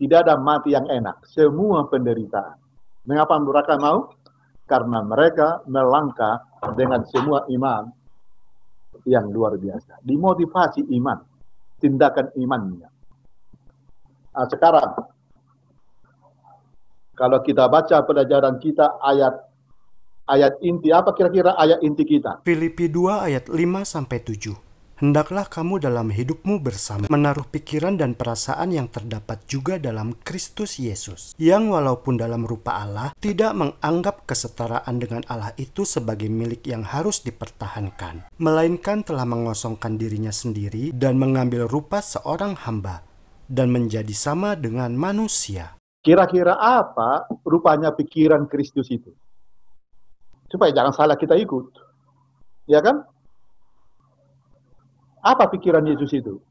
Tidak 0.00 0.18
ada 0.24 0.38
mati 0.40 0.72
yang 0.72 0.86
enak. 0.88 1.26
Semua 1.28 1.84
penderitaan. 1.90 2.56
Mengapa 3.04 3.36
mereka 3.42 3.74
mau? 3.76 4.12
Karena 4.64 5.02
mereka 5.02 5.66
melangkah 5.66 6.46
dengan 6.78 7.02
semua 7.10 7.42
iman 7.50 7.90
yang 9.04 9.28
luar 9.28 9.58
biasa. 9.58 9.98
Dimotivasi 10.04 10.86
iman. 10.94 11.18
Tindakan 11.80 12.32
imannya. 12.36 12.88
Nah, 14.30 14.46
sekarang 14.46 14.90
kalau 17.18 17.38
kita 17.44 17.68
baca 17.68 18.00
pelajaran 18.06 18.56
kita 18.62 18.96
ayat 19.04 19.49
ayat 20.30 20.62
inti 20.62 20.94
apa 20.94 21.10
kira-kira 21.18 21.58
ayat 21.58 21.82
inti 21.82 22.06
kita? 22.06 22.46
Filipi 22.46 22.86
2 22.86 23.26
ayat 23.26 23.44
5 23.50 23.58
sampai 23.82 24.18
7. 24.22 24.70
Hendaklah 25.00 25.48
kamu 25.48 25.80
dalam 25.80 26.12
hidupmu 26.12 26.60
bersama 26.60 27.08
menaruh 27.08 27.48
pikiran 27.48 27.96
dan 27.96 28.12
perasaan 28.12 28.68
yang 28.68 28.84
terdapat 28.92 29.40
juga 29.48 29.80
dalam 29.80 30.12
Kristus 30.12 30.76
Yesus, 30.76 31.32
yang 31.40 31.72
walaupun 31.72 32.20
dalam 32.20 32.44
rupa 32.44 32.84
Allah 32.84 33.16
tidak 33.16 33.56
menganggap 33.56 34.28
kesetaraan 34.28 35.00
dengan 35.00 35.24
Allah 35.24 35.56
itu 35.56 35.88
sebagai 35.88 36.28
milik 36.28 36.68
yang 36.68 36.84
harus 36.84 37.24
dipertahankan, 37.24 38.28
melainkan 38.36 39.00
telah 39.00 39.24
mengosongkan 39.24 39.96
dirinya 39.96 40.36
sendiri 40.36 40.92
dan 40.92 41.16
mengambil 41.16 41.64
rupa 41.64 42.04
seorang 42.04 42.52
hamba 42.68 43.00
dan 43.48 43.72
menjadi 43.72 44.12
sama 44.12 44.52
dengan 44.52 44.92
manusia. 44.92 45.80
Kira-kira 46.04 46.60
apa 46.60 47.24
rupanya 47.48 47.96
pikiran 47.96 48.44
Kristus 48.52 48.92
itu? 48.92 49.16
Supaya 50.50 50.74
jangan 50.74 50.90
salah 50.90 51.14
kita 51.14 51.38
ikut. 51.38 51.66
Ya 52.66 52.82
kan? 52.82 53.06
Apa 55.22 55.46
pikiran 55.46 55.86
Yesus 55.86 56.10
itu? 56.10 56.42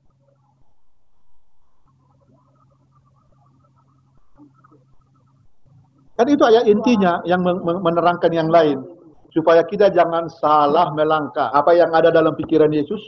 Kan 6.20 6.28
itu 6.28 6.44
ayat 6.44 6.68
intinya 6.68 7.24
yang 7.24 7.44
menerangkan 7.64 8.32
yang 8.32 8.52
lain. 8.52 8.84
Supaya 9.32 9.64
kita 9.64 9.88
jangan 9.88 10.28
salah 10.28 10.92
melangkah. 10.92 11.48
Apa 11.56 11.76
yang 11.76 11.96
ada 11.96 12.12
dalam 12.12 12.36
pikiran 12.36 12.72
Yesus? 12.72 13.00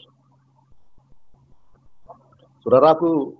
Saudaraku, 2.64 3.36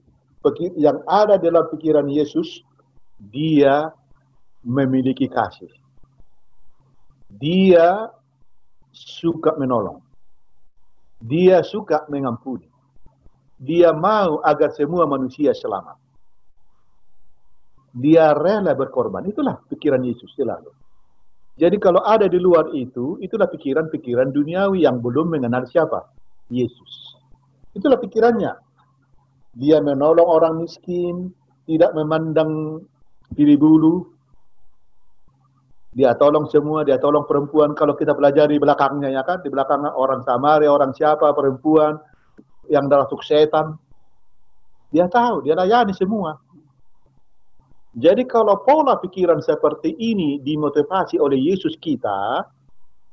yang 0.76 1.00
ada 1.06 1.38
dalam 1.38 1.70
pikiran 1.72 2.10
Yesus, 2.10 2.66
dia 3.22 3.94
memiliki 4.66 5.30
kasih. 5.30 5.81
Dia 7.42 8.06
suka 8.94 9.58
menolong. 9.58 9.98
Dia 11.22 11.66
suka 11.66 12.06
mengampuni. 12.10 12.70
Dia 13.58 13.94
mau 13.94 14.42
agar 14.46 14.74
semua 14.74 15.10
manusia 15.10 15.54
selamat. 15.54 15.98
Dia 17.98 18.38
rela 18.38 18.78
berkorban. 18.78 19.26
Itulah 19.26 19.58
pikiran 19.70 20.02
Yesus 20.06 20.30
selalu. 20.38 20.70
Jadi 21.60 21.78
kalau 21.78 22.02
ada 22.02 22.26
di 22.26 22.40
luar 22.40 22.72
itu, 22.74 23.20
itulah 23.22 23.46
pikiran-pikiran 23.46 24.32
duniawi 24.32 24.88
yang 24.88 25.04
belum 25.04 25.36
mengenal 25.36 25.68
siapa? 25.68 26.10
Yesus. 26.50 27.18
Itulah 27.76 28.00
pikirannya. 28.00 28.56
Dia 29.60 29.84
menolong 29.84 30.26
orang 30.26 30.64
miskin, 30.64 31.30
tidak 31.68 31.92
memandang 31.94 32.82
pilih 33.36 33.58
bulu. 33.60 33.96
Dia 35.92 36.16
tolong 36.16 36.48
semua, 36.48 36.88
dia 36.88 36.96
tolong 36.96 37.28
perempuan. 37.28 37.76
Kalau 37.76 38.00
kita 38.00 38.16
pelajari 38.16 38.56
belakangnya 38.56 39.12
ya 39.12 39.28
kan, 39.28 39.44
di 39.44 39.52
belakangnya 39.52 39.92
orang 39.92 40.24
Samaria, 40.24 40.72
orang 40.72 40.96
siapa, 40.96 41.36
perempuan 41.36 42.00
yang 42.72 42.88
darah 42.88 43.12
setan. 43.20 43.76
Dia 44.92 45.12
tahu, 45.12 45.44
dia 45.44 45.56
layani 45.56 45.92
semua. 45.92 46.40
Jadi 47.92 48.24
kalau 48.24 48.64
pola 48.64 48.96
pikiran 49.04 49.44
seperti 49.44 49.92
ini 50.00 50.40
dimotivasi 50.40 51.20
oleh 51.20 51.36
Yesus 51.36 51.76
kita, 51.76 52.48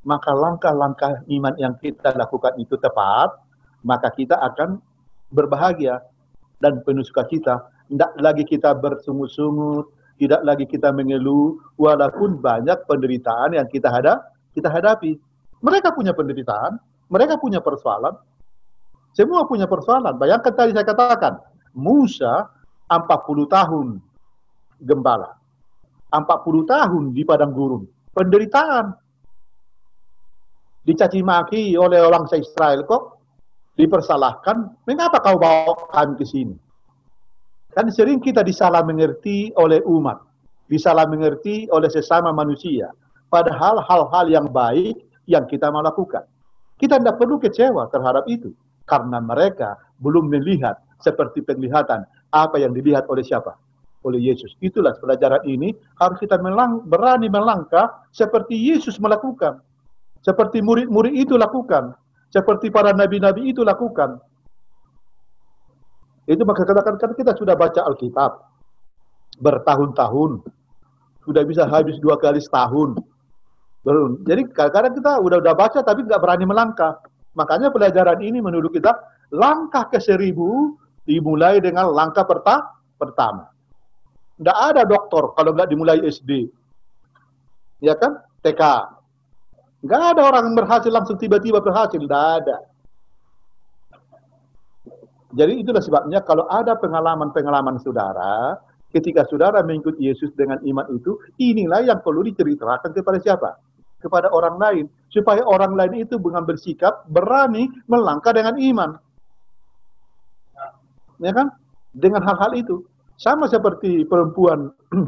maka 0.06 0.30
langkah-langkah 0.30 1.26
iman 1.26 1.54
yang 1.58 1.74
kita 1.82 2.14
lakukan 2.14 2.54
itu 2.62 2.78
tepat, 2.78 3.34
maka 3.82 4.14
kita 4.14 4.38
akan 4.38 4.78
berbahagia 5.34 5.98
dan 6.62 6.78
penuh 6.86 7.02
sukacita. 7.02 7.66
Tidak 7.90 8.22
lagi 8.22 8.46
kita 8.46 8.70
bersungut-sungut, 8.78 9.97
tidak 10.18 10.42
lagi 10.42 10.66
kita 10.66 10.90
mengeluh, 10.90 11.56
walaupun 11.78 12.42
banyak 12.42 12.76
penderitaan 12.90 13.54
yang 13.54 13.66
kita 13.70 13.86
hadap, 13.86 14.34
kita 14.52 14.66
hadapi. 14.66 15.14
Mereka 15.62 15.94
punya 15.94 16.10
penderitaan, 16.10 16.78
mereka 17.06 17.38
punya 17.38 17.62
persoalan, 17.62 18.18
semua 19.14 19.46
punya 19.46 19.70
persoalan. 19.70 20.18
Bayangkan 20.18 20.52
tadi 20.52 20.74
saya 20.74 20.86
katakan, 20.86 21.38
Musa 21.74 22.50
40 22.90 23.46
tahun 23.46 23.86
gembala. 24.82 25.38
40 26.10 26.24
tahun 26.66 27.02
di 27.14 27.22
padang 27.22 27.52
gurun. 27.54 27.82
Penderitaan. 28.14 28.94
Dicaci 30.82 31.20
maki 31.20 31.76
oleh 31.76 32.00
orang 32.00 32.24
Israel 32.32 32.80
kok 32.88 33.20
dipersalahkan, 33.76 34.82
mengapa 34.88 35.22
kau 35.22 35.38
bawa 35.38 35.76
kami 35.94 36.18
ke 36.18 36.26
sini? 36.26 36.56
Kan 37.72 37.88
sering 37.92 38.18
kita 38.18 38.40
disalah 38.40 38.80
mengerti 38.82 39.52
oleh 39.56 39.84
umat, 39.84 40.20
disalah 40.68 41.04
mengerti 41.04 41.68
oleh 41.68 41.88
sesama 41.88 42.32
manusia. 42.32 42.90
Padahal 43.28 43.84
hal-hal 43.84 44.26
yang 44.32 44.46
baik 44.48 44.96
yang 45.28 45.44
kita 45.44 45.68
mau 45.68 45.84
lakukan. 45.84 46.24
Kita 46.80 46.96
tidak 46.96 47.20
perlu 47.20 47.36
kecewa 47.36 47.92
terhadap 47.92 48.24
itu. 48.24 48.54
Karena 48.88 49.20
mereka 49.20 49.76
belum 50.00 50.32
melihat 50.32 50.80
seperti 51.04 51.44
penglihatan 51.44 52.08
apa 52.32 52.56
yang 52.56 52.72
dilihat 52.72 53.04
oleh 53.12 53.20
siapa? 53.20 53.52
Oleh 54.00 54.16
Yesus. 54.32 54.56
Itulah 54.64 54.96
pelajaran 54.96 55.44
ini 55.44 55.76
harus 56.00 56.16
kita 56.16 56.40
melang, 56.40 56.80
berani 56.88 57.28
melangkah 57.28 58.08
seperti 58.16 58.56
Yesus 58.56 58.96
melakukan. 58.96 59.60
Seperti 60.24 60.64
murid-murid 60.64 61.12
itu 61.12 61.36
lakukan 61.36 61.92
seperti 62.28 62.68
para 62.68 62.92
nabi-nabi 62.92 63.52
itu 63.52 63.64
lakukan. 63.64 64.20
Itu 66.28 66.44
maka 66.44 66.68
katakan 66.68 67.00
kan 67.00 67.10
kita 67.16 67.32
sudah 67.40 67.56
baca 67.56 67.88
Alkitab 67.88 68.44
bertahun-tahun, 69.40 70.44
sudah 71.24 71.42
bisa 71.48 71.64
habis 71.64 71.96
dua 72.04 72.20
kali 72.20 72.36
setahun. 72.36 73.00
Belum. 73.80 74.20
Jadi 74.28 74.52
kadang-kadang 74.52 74.92
kita 75.00 75.12
udah 75.24 75.38
udah 75.40 75.54
baca 75.56 75.80
tapi 75.80 76.04
nggak 76.04 76.20
berani 76.20 76.44
melangkah. 76.44 77.00
Makanya 77.32 77.72
pelajaran 77.72 78.20
ini 78.20 78.44
menurut 78.44 78.68
kita 78.68 78.92
langkah 79.32 79.88
ke 79.88 79.96
seribu 79.96 80.76
dimulai 81.08 81.64
dengan 81.64 81.88
langkah 81.96 82.28
perta 82.28 82.76
pertama. 83.00 83.48
Tidak 84.36 84.58
ada 84.74 84.84
dokter 84.84 85.32
kalau 85.32 85.56
nggak 85.56 85.70
dimulai 85.72 86.04
SD. 86.04 86.52
Ya 87.80 87.96
kan? 87.96 88.20
TK, 88.38 88.62
Nggak 89.82 90.02
ada 90.14 90.22
orang 90.26 90.50
yang 90.50 90.56
berhasil 90.58 90.90
langsung 90.90 91.14
tiba-tiba 91.18 91.62
berhasil. 91.62 91.98
Tidak 91.98 92.24
ada. 92.42 92.66
Jadi 95.36 95.60
itulah 95.60 95.82
sebabnya 95.84 96.24
kalau 96.24 96.48
ada 96.48 96.72
pengalaman-pengalaman 96.80 97.76
saudara, 97.84 98.56
ketika 98.92 99.28
saudara 99.28 99.60
mengikut 99.60 100.00
Yesus 100.00 100.32
dengan 100.32 100.56
iman 100.64 100.88
itu, 100.92 101.20
inilah 101.36 101.84
yang 101.84 102.00
perlu 102.00 102.24
diceritakan 102.24 102.90
kepada 102.96 103.18
siapa? 103.20 103.50
Kepada 104.00 104.32
orang 104.32 104.56
lain. 104.56 104.84
Supaya 105.12 105.44
orang 105.44 105.76
lain 105.76 106.08
itu 106.08 106.16
mengambil 106.16 106.56
sikap, 106.56 107.04
berani 107.12 107.68
melangkah 107.90 108.32
dengan 108.32 108.56
iman. 108.56 108.90
Ya 111.20 111.32
kan? 111.34 111.52
Dengan 111.92 112.24
hal-hal 112.24 112.56
itu. 112.56 112.86
Sama 113.18 113.50
seperti 113.50 114.06
perempuan 114.06 114.70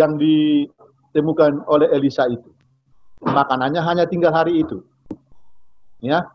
yang 0.00 0.16
ditemukan 0.16 1.68
oleh 1.68 1.92
Elisa 1.92 2.24
itu 2.26 2.52
makanannya 3.22 3.80
hanya 3.82 4.04
tinggal 4.10 4.34
hari 4.34 4.66
itu. 4.66 4.82
Ya. 6.02 6.26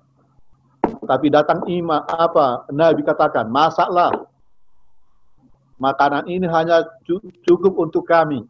Tapi 1.08 1.32
datang 1.32 1.64
ima 1.72 2.04
apa 2.04 2.68
Nabi 2.68 3.02
katakan, 3.02 3.48
masaklah. 3.48 4.28
Makanan 5.80 6.28
ini 6.28 6.44
hanya 6.52 6.84
cukup 7.48 7.80
untuk 7.80 8.04
kami. 8.04 8.44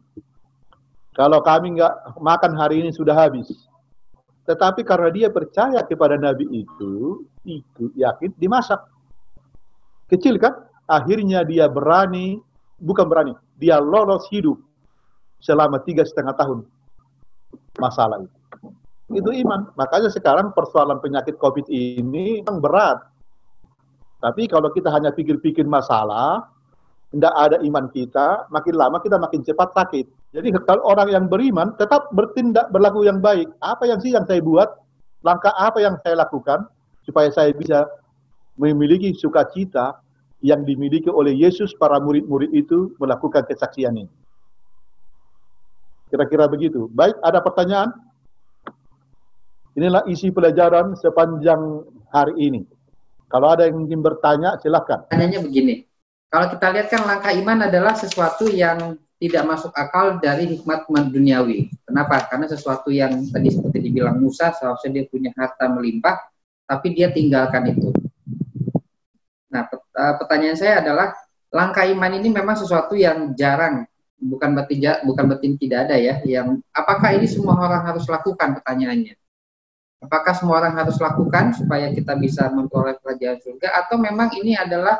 Kalau 1.14 1.38
kami 1.38 1.78
nggak 1.78 2.18
makan 2.18 2.52
hari 2.58 2.82
ini 2.82 2.90
sudah 2.90 3.14
habis. 3.14 3.68
Tetapi 4.48 4.80
karena 4.80 5.12
dia 5.12 5.28
percaya 5.28 5.84
kepada 5.84 6.16
Nabi 6.16 6.64
itu, 6.64 7.22
itu 7.44 7.92
yakin 7.94 8.32
dimasak. 8.40 8.80
Kecil 10.08 10.40
kan? 10.40 10.64
Akhirnya 10.88 11.44
dia 11.44 11.68
berani, 11.68 12.40
bukan 12.80 13.04
berani, 13.04 13.36
dia 13.60 13.76
lolos 13.76 14.24
hidup 14.32 14.56
selama 15.38 15.78
tiga 15.84 16.00
setengah 16.00 16.32
tahun 16.32 16.64
masalah 17.76 18.24
itu. 18.24 18.38
Itu 19.08 19.32
iman. 19.32 19.72
Makanya 19.76 20.12
sekarang 20.12 20.52
persoalan 20.52 21.00
penyakit 21.00 21.40
COVID 21.40 21.68
ini 21.72 22.44
memang 22.44 22.60
berat. 22.60 22.98
Tapi 24.20 24.50
kalau 24.50 24.68
kita 24.74 24.92
hanya 24.92 25.14
pikir-pikir 25.14 25.64
masalah, 25.64 26.44
tidak 27.08 27.32
ada 27.40 27.56
iman 27.64 27.88
kita, 27.88 28.44
makin 28.52 28.74
lama 28.76 29.00
kita 29.00 29.16
makin 29.16 29.40
cepat 29.40 29.72
sakit. 29.72 30.06
Jadi 30.36 30.52
kalau 30.68 30.84
orang 30.84 31.08
yang 31.08 31.24
beriman 31.24 31.72
tetap 31.80 32.12
bertindak 32.12 32.68
berlaku 32.68 33.08
yang 33.08 33.24
baik. 33.24 33.48
Apa 33.64 33.88
yang 33.88 33.96
sih 34.02 34.12
yang 34.12 34.28
saya 34.28 34.44
buat? 34.44 34.68
Langkah 35.24 35.56
apa 35.56 35.80
yang 35.80 35.96
saya 36.04 36.20
lakukan 36.20 36.68
supaya 37.08 37.32
saya 37.32 37.56
bisa 37.56 37.88
memiliki 38.60 39.16
sukacita 39.16 39.96
yang 40.44 40.62
dimiliki 40.62 41.08
oleh 41.08 41.32
Yesus 41.34 41.74
para 41.74 41.98
murid-murid 41.98 42.52
itu 42.54 42.92
melakukan 43.00 43.48
kesaksian 43.48 43.96
ini. 43.96 44.12
Kira-kira 46.12 46.46
begitu. 46.46 46.86
Baik, 46.92 47.16
ada 47.24 47.40
pertanyaan? 47.42 47.90
Inilah 49.78 50.02
isi 50.10 50.34
pelajaran 50.34 50.98
sepanjang 50.98 51.86
hari 52.10 52.34
ini. 52.50 52.66
Kalau 53.30 53.54
ada 53.54 53.70
yang 53.70 53.86
ingin 53.86 54.02
bertanya, 54.02 54.58
silahkan. 54.58 55.06
Tanyanya 55.06 55.38
begini, 55.38 55.86
kalau 56.26 56.50
kita 56.50 56.66
lihat 56.74 56.90
kan 56.90 57.06
langkah 57.06 57.30
iman 57.30 57.70
adalah 57.70 57.94
sesuatu 57.94 58.50
yang 58.50 58.98
tidak 59.22 59.46
masuk 59.46 59.70
akal 59.78 60.18
dari 60.18 60.58
hikmat 60.58 60.90
duniawi. 60.90 61.70
Kenapa? 61.86 62.26
Karena 62.26 62.50
sesuatu 62.50 62.90
yang 62.90 63.22
tadi 63.30 63.54
seperti 63.54 63.78
dibilang 63.78 64.18
Musa, 64.18 64.50
seharusnya 64.50 64.98
dia 64.98 65.04
punya 65.06 65.30
harta 65.38 65.70
melimpah, 65.70 66.26
tapi 66.66 66.98
dia 66.98 67.14
tinggalkan 67.14 67.70
itu. 67.70 67.94
Nah, 69.54 69.62
eh, 69.70 70.14
pertanyaan 70.18 70.58
saya 70.58 70.82
adalah 70.82 71.14
langkah 71.54 71.86
iman 71.86 72.18
ini 72.18 72.34
memang 72.34 72.58
sesuatu 72.58 72.98
yang 72.98 73.30
jarang, 73.38 73.86
bukan 74.18 74.58
berarti 74.58 74.82
bukan 75.06 75.24
berarti 75.30 75.54
tidak 75.54 75.86
ada 75.86 75.96
ya. 76.02 76.18
Yang 76.26 76.66
apakah 76.74 77.14
ini 77.14 77.30
semua 77.30 77.54
orang 77.62 77.86
harus 77.86 78.10
lakukan? 78.10 78.58
Pertanyaannya. 78.58 79.27
Apakah 79.98 80.30
semua 80.30 80.62
orang 80.62 80.78
harus 80.78 80.94
lakukan 81.02 81.58
supaya 81.58 81.90
kita 81.90 82.14
bisa 82.14 82.46
memperoleh 82.54 82.94
kerajaan 83.02 83.42
surga 83.42 83.68
atau 83.82 83.98
memang 83.98 84.30
ini 84.38 84.54
adalah 84.54 84.94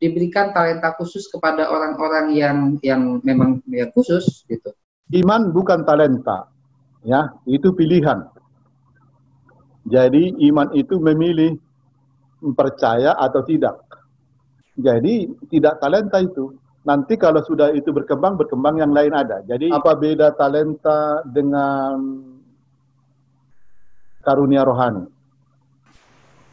diberikan 0.00 0.50
talenta 0.50 0.96
khusus 0.98 1.28
kepada 1.30 1.70
orang-orang 1.70 2.34
yang 2.34 2.58
yang 2.82 3.22
memang 3.22 3.62
ya 3.70 3.86
khusus 3.94 4.42
gitu. 4.50 4.74
Iman 5.12 5.54
bukan 5.54 5.86
talenta. 5.86 6.50
Ya, 7.06 7.32
itu 7.46 7.72
pilihan. 7.72 8.26
Jadi 9.88 10.36
iman 10.50 10.68
itu 10.76 11.00
memilih 11.00 11.56
percaya 12.56 13.16
atau 13.16 13.44
tidak. 13.44 13.80
Jadi 14.76 15.28
tidak 15.52 15.80
talenta 15.80 16.20
itu. 16.20 16.56
Nanti 16.80 17.20
kalau 17.20 17.44
sudah 17.44 17.76
itu 17.76 17.92
berkembang, 17.92 18.40
berkembang 18.40 18.80
yang 18.80 18.92
lain 18.92 19.12
ada. 19.12 19.44
Jadi 19.44 19.68
apa 19.68 19.92
beda 19.92 20.32
talenta 20.32 21.20
dengan 21.28 22.24
karunia 24.30 24.62
rohani. 24.62 25.10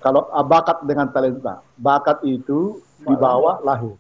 Kalau 0.02 0.26
bakat 0.50 0.82
dengan 0.90 1.14
talenta, 1.14 1.62
bakat 1.78 2.26
itu 2.26 2.82
dibawa 3.06 3.62
lahir. 3.62 3.94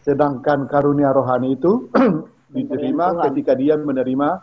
Sedangkan 0.00 0.64
karunia 0.64 1.12
rohani 1.12 1.60
itu 1.60 1.92
diterima 2.56 3.20
ketika 3.28 3.52
dia 3.52 3.76
menerima 3.76 4.40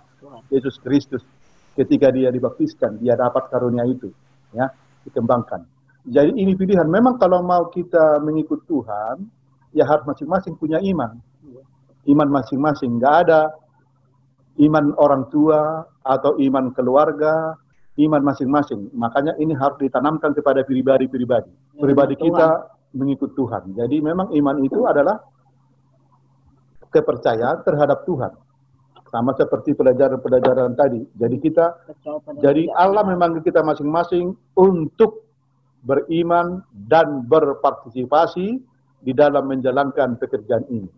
Yesus 0.53 0.77
Kristus. 0.85 1.25
Ketika 1.73 2.09
dia 2.09 2.33
dibaptiskan, 2.33 2.97
dia 2.97 3.13
dapat 3.13 3.53
karunia 3.53 3.85
itu, 3.85 4.09
ya, 4.49 4.65
dikembangkan. 5.05 5.61
Jadi 6.09 6.33
ini 6.33 6.57
pilihan. 6.57 6.89
Memang 6.89 7.21
kalau 7.21 7.45
mau 7.45 7.69
kita 7.69 8.17
mengikut 8.17 8.65
Tuhan, 8.65 9.21
ya 9.77 9.85
harus 9.85 10.01
masing-masing 10.09 10.57
punya 10.57 10.81
iman. 10.81 11.21
Iman 12.09 12.33
masing-masing. 12.33 12.97
Nggak 12.97 13.15
ada 13.29 13.41
iman 14.57 14.89
orang 14.97 15.29
tua 15.29 15.85
atau 16.01 16.33
iman 16.41 16.73
keluarga 16.73 17.53
iman 17.97 18.21
masing-masing. 18.21 18.93
Makanya 18.93 19.33
ini 19.41 19.57
harus 19.57 19.77
ditanamkan 19.81 20.37
kepada 20.37 20.61
pribadi-pribadi. 20.61 21.49
Ya, 21.49 21.81
pribadi 21.81 22.13
kita 22.13 22.69
mengikut 22.93 23.33
Tuhan. 23.33 23.73
Jadi 23.73 23.97
memang 23.99 24.29
iman 24.31 24.57
itu 24.61 24.85
adalah 24.85 25.17
kepercayaan 26.93 27.65
terhadap 27.65 28.05
Tuhan. 28.05 28.33
Sama 29.07 29.31
seperti 29.39 29.71
pelajaran-pelajaran 29.73 30.75
tadi. 30.75 31.01
Jadi 31.15 31.37
kita, 31.39 31.79
jadi 32.43 32.67
Allah 32.75 33.07
memang 33.07 33.39
kita 33.39 33.63
masing-masing 33.63 34.35
untuk 34.53 35.25
beriman 35.87 36.59
dan 36.75 37.23
berpartisipasi 37.23 38.59
di 38.99 39.11
dalam 39.15 39.47
menjalankan 39.47 40.19
pekerjaan 40.19 40.67
ini. 40.67 40.91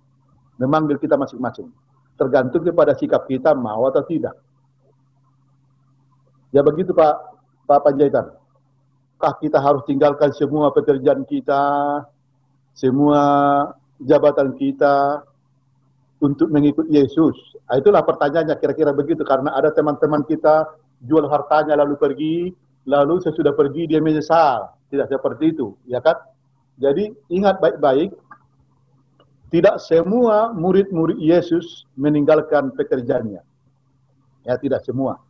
Memanggil 0.58 0.98
kita 0.98 1.16
masing-masing. 1.16 1.70
Tergantung 2.18 2.66
kepada 2.66 2.98
sikap 2.98 3.30
kita 3.30 3.54
mau 3.56 3.88
atau 3.88 4.04
tidak. 4.04 4.36
Ya 6.50 6.66
begitu 6.66 6.94
Pak 6.94 7.16
Pak 7.70 7.80
Panjaitan. 7.86 8.34
Kah 9.20 9.36
kita 9.38 9.60
harus 9.60 9.84
tinggalkan 9.86 10.32
semua 10.32 10.72
pekerjaan 10.72 11.28
kita, 11.28 11.62
semua 12.72 13.22
jabatan 14.00 14.56
kita 14.56 15.22
untuk 16.24 16.48
mengikut 16.50 16.88
Yesus? 16.88 17.36
Nah, 17.68 17.78
itulah 17.78 18.02
pertanyaannya 18.02 18.56
kira-kira 18.58 18.96
begitu 18.96 19.22
karena 19.28 19.54
ada 19.54 19.70
teman-teman 19.76 20.24
kita 20.24 20.72
jual 21.04 21.28
hartanya 21.28 21.78
lalu 21.78 22.00
pergi, 22.00 22.36
lalu 22.88 23.20
sesudah 23.22 23.54
pergi 23.54 23.92
dia 23.92 24.00
menyesal. 24.00 24.72
Tidak 24.90 25.06
seperti 25.06 25.54
itu, 25.54 25.78
ya 25.86 26.02
kan? 26.02 26.18
Jadi 26.80 27.12
ingat 27.30 27.60
baik-baik, 27.62 28.16
tidak 29.54 29.78
semua 29.84 30.56
murid-murid 30.56 31.20
Yesus 31.20 31.86
meninggalkan 32.00 32.74
pekerjaannya. 32.74 33.44
Ya, 34.48 34.56
tidak 34.58 34.82
semua. 34.88 35.22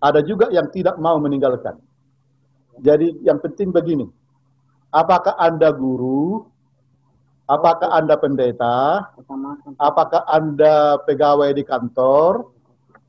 Ada 0.00 0.24
juga 0.24 0.48
yang 0.48 0.72
tidak 0.72 0.96
mau 0.96 1.20
meninggalkan. 1.20 1.76
Jadi 2.80 3.20
yang 3.20 3.36
penting 3.38 3.68
begini. 3.68 4.08
Apakah 4.90 5.36
Anda 5.36 5.70
guru? 5.70 6.48
Apakah 7.44 7.92
Anda 7.92 8.16
pendeta? 8.16 9.10
Apakah 9.76 10.24
Anda 10.24 10.98
pegawai 11.04 11.52
di 11.52 11.62
kantor? 11.62 12.48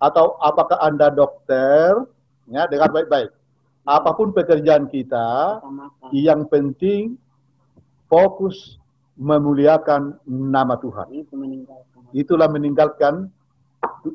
Atau 0.01 0.36
apakah 0.43 0.82
Anda 0.84 1.13
dokter? 1.13 1.95
Ya, 2.51 2.67
dengar 2.67 2.91
baik-baik. 2.91 3.32
Apa 3.88 4.13
pun 4.13 4.30
pekerjaan 4.36 4.86
kita, 4.91 5.62
yang 6.13 6.45
penting 6.51 7.17
fokus 8.12 8.77
memuliakan 9.17 10.19
nama 10.27 10.77
Tuhan. 10.77 11.08
Itulah 12.12 12.51
meninggalkan 12.51 13.32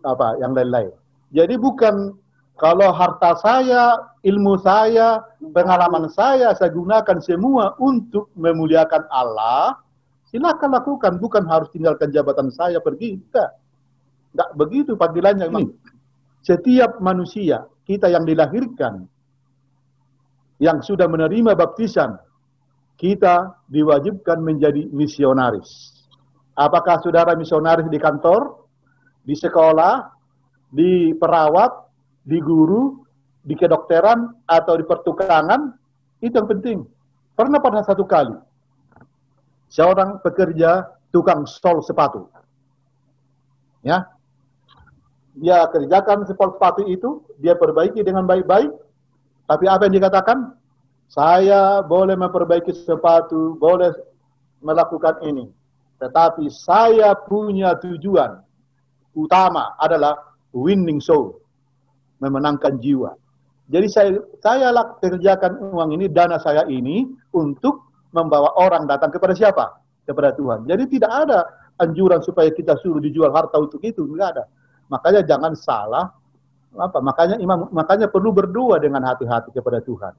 apa 0.04 0.38
yang 0.38 0.52
lain-lain. 0.52 0.92
Jadi 1.34 1.54
bukan 1.58 2.14
kalau 2.56 2.88
harta 2.88 3.36
saya, 3.36 4.00
ilmu 4.24 4.56
saya, 4.64 5.20
pengalaman 5.52 6.08
saya, 6.08 6.56
saya 6.56 6.72
gunakan 6.72 7.20
semua 7.20 7.76
untuk 7.76 8.32
memuliakan 8.32 9.04
Allah, 9.12 9.76
silakan 10.32 10.72
lakukan. 10.72 11.20
Bukan 11.20 11.44
harus 11.44 11.68
tinggalkan 11.68 12.08
jabatan 12.08 12.48
saya 12.48 12.80
pergi. 12.80 13.20
Tidak. 13.20 13.50
Tidak 14.32 14.50
begitu 14.56 14.96
panggilannya. 14.96 15.52
Ini. 15.52 15.64
Setiap 16.40 16.96
manusia, 17.04 17.68
kita 17.84 18.08
yang 18.08 18.24
dilahirkan, 18.24 19.04
yang 20.56 20.80
sudah 20.80 21.04
menerima 21.12 21.52
baptisan, 21.52 22.16
kita 22.96 23.52
diwajibkan 23.68 24.40
menjadi 24.40 24.88
misionaris. 24.96 25.92
Apakah 26.56 27.04
saudara 27.04 27.36
misionaris 27.36 27.84
di 27.92 28.00
kantor, 28.00 28.64
di 29.20 29.36
sekolah, 29.36 30.08
di 30.72 31.12
perawat, 31.12 31.85
di 32.26 32.42
guru, 32.42 33.06
di 33.46 33.54
kedokteran, 33.54 34.42
atau 34.50 34.74
di 34.74 34.82
pertukangan, 34.82 35.70
itu 36.18 36.34
yang 36.34 36.50
penting. 36.50 36.78
Pernah 37.38 37.62
pada 37.62 37.86
satu 37.86 38.02
kali, 38.02 38.34
seorang 39.70 40.18
pekerja 40.18 40.90
tukang 41.14 41.46
sol 41.46 41.78
sepatu. 41.86 42.26
Ya, 43.86 44.10
dia 45.38 45.70
kerjakan 45.70 46.26
sepatu 46.26 46.82
itu, 46.90 47.22
dia 47.38 47.54
perbaiki 47.54 48.02
dengan 48.02 48.26
baik-baik, 48.26 48.74
tapi 49.46 49.64
apa 49.70 49.86
yang 49.86 49.94
dikatakan? 50.02 50.38
Saya 51.06 51.86
boleh 51.86 52.18
memperbaiki 52.18 52.74
sepatu, 52.74 53.54
boleh 53.62 53.94
melakukan 54.58 55.22
ini. 55.22 55.46
Tetapi 56.02 56.50
saya 56.50 57.14
punya 57.14 57.78
tujuan 57.78 58.42
utama 59.14 59.78
adalah 59.78 60.34
winning 60.50 60.98
soul 60.98 61.45
memenangkan 62.20 62.78
jiwa. 62.80 63.14
Jadi 63.66 63.86
saya 63.90 64.10
saya 64.38 64.70
kerjakan 65.02 65.58
uang 65.74 65.98
ini, 65.98 66.06
dana 66.06 66.38
saya 66.38 66.62
ini 66.70 67.02
untuk 67.34 67.82
membawa 68.14 68.54
orang 68.56 68.86
datang 68.86 69.10
kepada 69.10 69.34
siapa? 69.34 69.82
Kepada 70.06 70.30
Tuhan. 70.38 70.70
Jadi 70.70 70.86
tidak 70.86 71.10
ada 71.10 71.40
anjuran 71.82 72.22
supaya 72.22 72.48
kita 72.54 72.78
suruh 72.78 73.02
dijual 73.02 73.34
harta 73.34 73.58
untuk 73.58 73.82
itu, 73.82 74.06
tidak 74.06 74.38
ada. 74.38 74.44
Makanya 74.86 75.26
jangan 75.26 75.52
salah 75.58 76.14
apa? 76.78 76.98
Makanya 77.02 77.36
imam 77.42 77.66
makanya 77.74 78.06
perlu 78.06 78.30
berdoa 78.30 78.78
dengan 78.78 79.02
hati-hati 79.02 79.50
kepada 79.50 79.82
Tuhan. 79.82 80.14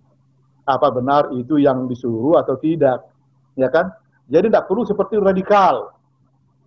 Apa 0.67 0.91
benar 0.91 1.31
itu 1.31 1.55
yang 1.55 1.87
disuruh 1.87 2.35
atau 2.43 2.59
tidak? 2.59 3.07
Ya 3.55 3.71
kan? 3.71 3.87
Jadi 4.27 4.51
tidak 4.51 4.67
perlu 4.67 4.83
seperti 4.83 5.15
radikal. 5.15 5.95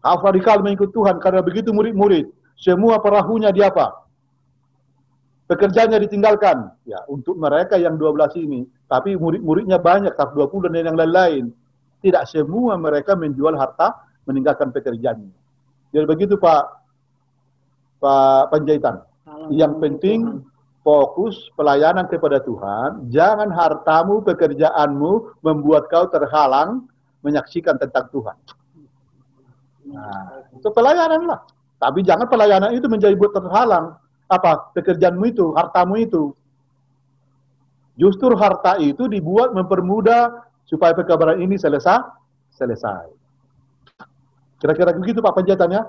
Kalau 0.00 0.20
radikal 0.24 0.64
mengikut 0.64 0.96
Tuhan 0.96 1.20
karena 1.20 1.44
begitu 1.44 1.76
murid-murid 1.76 2.32
semua 2.56 2.96
perahunya 3.04 3.52
di 3.52 3.60
apa? 3.60 4.00
Pekerjaannya 5.50 5.98
ditinggalkan. 6.06 6.70
Ya, 6.86 7.02
untuk 7.10 7.34
mereka 7.34 7.74
yang 7.74 7.98
12 7.98 8.38
ini, 8.38 8.62
tapi 8.86 9.18
murid-muridnya 9.18 9.82
banyak, 9.82 10.14
20 10.14 10.70
dan 10.70 10.94
yang 10.94 10.98
lain-lain. 10.98 11.50
Tidak 12.00 12.22
semua 12.30 12.78
mereka 12.78 13.18
menjual 13.18 13.58
harta 13.58 14.06
meninggalkan 14.24 14.70
pekerjaannya. 14.70 15.34
Jadi 15.90 16.06
begitu 16.06 16.38
Pak 16.38 16.64
Pak 17.98 18.54
Panjaitan. 18.54 19.04
Yang 19.52 19.72
penting 19.82 20.20
fokus 20.80 21.36
pelayanan 21.60 22.08
kepada 22.08 22.40
Tuhan, 22.40 23.12
jangan 23.12 23.52
hartamu, 23.52 24.24
pekerjaanmu 24.24 25.44
membuat 25.44 25.92
kau 25.92 26.08
terhalang 26.08 26.88
menyaksikan 27.20 27.76
tentang 27.76 28.08
Tuhan. 28.08 28.36
Nah, 29.92 30.48
itu 30.56 30.68
pelayanan 30.72 31.28
lah. 31.28 31.40
Tapi 31.76 32.00
jangan 32.00 32.24
pelayanan 32.28 32.72
itu 32.72 32.88
menjadi 32.88 33.12
buat 33.12 33.32
terhalang. 33.36 33.99
Apa? 34.30 34.70
Pekerjaanmu 34.78 35.24
itu, 35.26 35.50
hartamu 35.58 35.98
itu. 35.98 36.30
Justru 37.98 38.32
harta 38.38 38.78
itu 38.78 39.10
dibuat 39.10 39.50
mempermudah 39.52 40.46
supaya 40.64 40.94
pekabaran 40.94 41.42
ini 41.42 41.58
selesai. 41.58 42.00
Selesai. 42.54 43.10
Kira-kira 44.62 44.94
begitu 44.94 45.18
Pak 45.18 45.34
penjatannya. 45.42 45.82